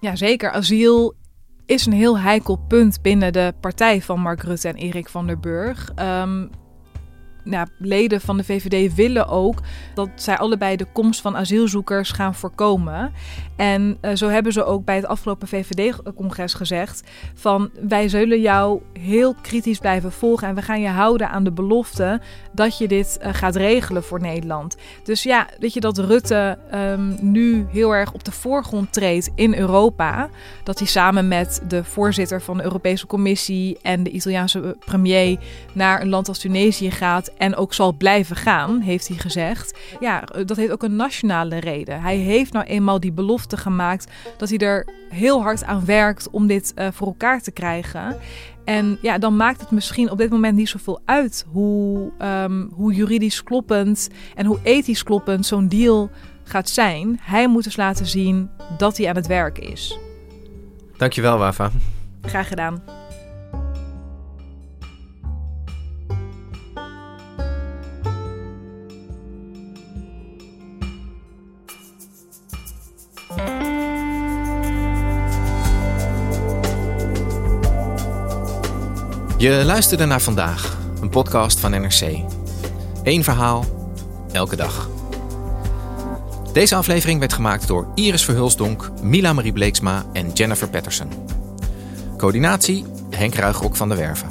Ja, 0.00 0.16
zeker. 0.16 0.50
Asiel 0.50 1.14
is 1.66 1.86
een 1.86 1.92
heel 1.92 2.18
heikel 2.18 2.56
punt 2.68 3.02
binnen 3.02 3.32
de 3.32 3.54
partij 3.60 4.02
van 4.02 4.20
Mark 4.20 4.42
Rutte 4.42 4.68
en 4.68 4.74
Erik 4.74 5.08
van 5.08 5.26
der 5.26 5.38
Burg. 5.38 5.92
Um, 5.98 6.50
nou, 7.46 7.66
leden 7.78 8.20
van 8.20 8.36
de 8.36 8.44
VVD 8.44 8.94
willen 8.94 9.28
ook 9.28 9.58
dat 9.94 10.08
zij 10.14 10.38
allebei 10.38 10.76
de 10.76 10.86
komst 10.92 11.20
van 11.20 11.36
asielzoekers 11.36 12.10
gaan 12.10 12.34
voorkomen. 12.34 13.12
En 13.56 13.98
uh, 14.02 14.10
zo 14.14 14.28
hebben 14.28 14.52
ze 14.52 14.64
ook 14.64 14.84
bij 14.84 14.96
het 14.96 15.06
afgelopen 15.06 15.48
VVD-congres 15.48 16.54
gezegd: 16.54 17.02
van 17.34 17.70
wij 17.88 18.08
zullen 18.08 18.40
jou 18.40 18.80
heel 18.92 19.34
kritisch 19.42 19.78
blijven 19.78 20.12
volgen 20.12 20.48
en 20.48 20.54
we 20.54 20.62
gaan 20.62 20.80
je 20.80 20.88
houden 20.88 21.30
aan 21.30 21.44
de 21.44 21.52
belofte 21.52 22.20
dat 22.52 22.78
je 22.78 22.88
dit 22.88 23.18
uh, 23.22 23.28
gaat 23.34 23.56
regelen 23.56 24.04
voor 24.04 24.20
Nederland. 24.20 24.76
Dus 25.04 25.22
ja, 25.22 25.48
weet 25.58 25.72
je 25.72 25.80
dat 25.80 25.98
Rutte 25.98 26.58
um, 26.74 27.16
nu 27.20 27.66
heel 27.70 27.94
erg 27.94 28.12
op 28.12 28.24
de 28.24 28.32
voorgrond 28.32 28.92
treedt 28.92 29.30
in 29.34 29.54
Europa. 29.54 30.28
Dat 30.64 30.78
hij 30.78 30.88
samen 30.88 31.28
met 31.28 31.62
de 31.68 31.84
voorzitter 31.84 32.42
van 32.42 32.56
de 32.56 32.62
Europese 32.62 33.06
Commissie 33.06 33.78
en 33.82 34.02
de 34.02 34.10
Italiaanse 34.10 34.76
premier 34.78 35.38
naar 35.72 36.00
een 36.00 36.08
land 36.08 36.28
als 36.28 36.38
Tunesië 36.38 36.90
gaat 36.90 37.30
en 37.38 37.56
ook 37.56 37.74
zal 37.74 37.92
blijven 37.92 38.36
gaan, 38.36 38.80
heeft 38.80 39.08
hij 39.08 39.16
gezegd. 39.16 39.78
Ja, 40.00 40.20
dat 40.20 40.56
heeft 40.56 40.72
ook 40.72 40.82
een 40.82 40.96
nationale 40.96 41.58
reden. 41.58 42.00
Hij 42.00 42.16
heeft 42.16 42.52
nou 42.52 42.66
eenmaal 42.66 43.00
die 43.00 43.12
belofte 43.12 43.56
gemaakt 43.56 44.12
dat 44.36 44.48
hij 44.48 44.58
er 44.58 44.86
heel 45.08 45.42
hard 45.42 45.64
aan 45.64 45.84
werkt 45.84 46.30
om 46.30 46.46
dit 46.46 46.72
uh, 46.76 46.88
voor 46.92 47.06
elkaar 47.06 47.42
te 47.42 47.50
krijgen. 47.50 48.16
En 48.64 48.98
ja, 49.00 49.18
dan 49.18 49.36
maakt 49.36 49.60
het 49.60 49.70
misschien 49.70 50.10
op 50.10 50.18
dit 50.18 50.30
moment 50.30 50.56
niet 50.56 50.68
zoveel 50.68 51.00
uit 51.04 51.44
hoe, 51.52 52.12
um, 52.22 52.70
hoe 52.74 52.94
juridisch 52.94 53.42
kloppend 53.42 54.08
en 54.34 54.46
hoe 54.46 54.58
ethisch 54.62 55.02
kloppend 55.02 55.46
zo'n 55.46 55.68
deal 55.68 56.10
gaat 56.44 56.68
zijn. 56.68 57.18
Hij 57.22 57.48
moet 57.48 57.64
dus 57.64 57.76
laten 57.76 58.06
zien 58.06 58.50
dat 58.78 58.96
hij 58.96 59.08
aan 59.08 59.16
het 59.16 59.26
werk 59.26 59.58
is. 59.58 59.98
Dankjewel, 60.96 61.38
Wafa. 61.38 61.70
Graag 62.22 62.48
gedaan. 62.48 62.95
Je 79.46 79.64
luisterde 79.64 80.04
naar 80.04 80.20
vandaag, 80.20 80.76
een 81.00 81.08
podcast 81.08 81.60
van 81.60 81.70
NRC. 81.70 82.00
Eén 83.02 83.24
verhaal, 83.24 83.64
elke 84.32 84.56
dag. 84.56 84.88
Deze 86.52 86.74
aflevering 86.74 87.18
werd 87.18 87.32
gemaakt 87.32 87.66
door 87.66 87.86
Iris 87.94 88.24
Verhulsdonk, 88.24 88.90
Mila 89.02 89.32
Marie 89.32 89.52
Bleeksma 89.52 90.04
en 90.12 90.32
Jennifer 90.32 90.68
Patterson. 90.68 91.08
Coördinatie 92.16 92.84
Henk 93.10 93.34
Ruigrok 93.34 93.76
van 93.76 93.88
de 93.88 93.94
Werven. 93.94 94.28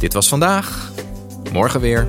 Dit 0.00 0.12
was 0.12 0.28
vandaag, 0.28 0.92
morgen 1.52 1.80
weer. 1.80 2.08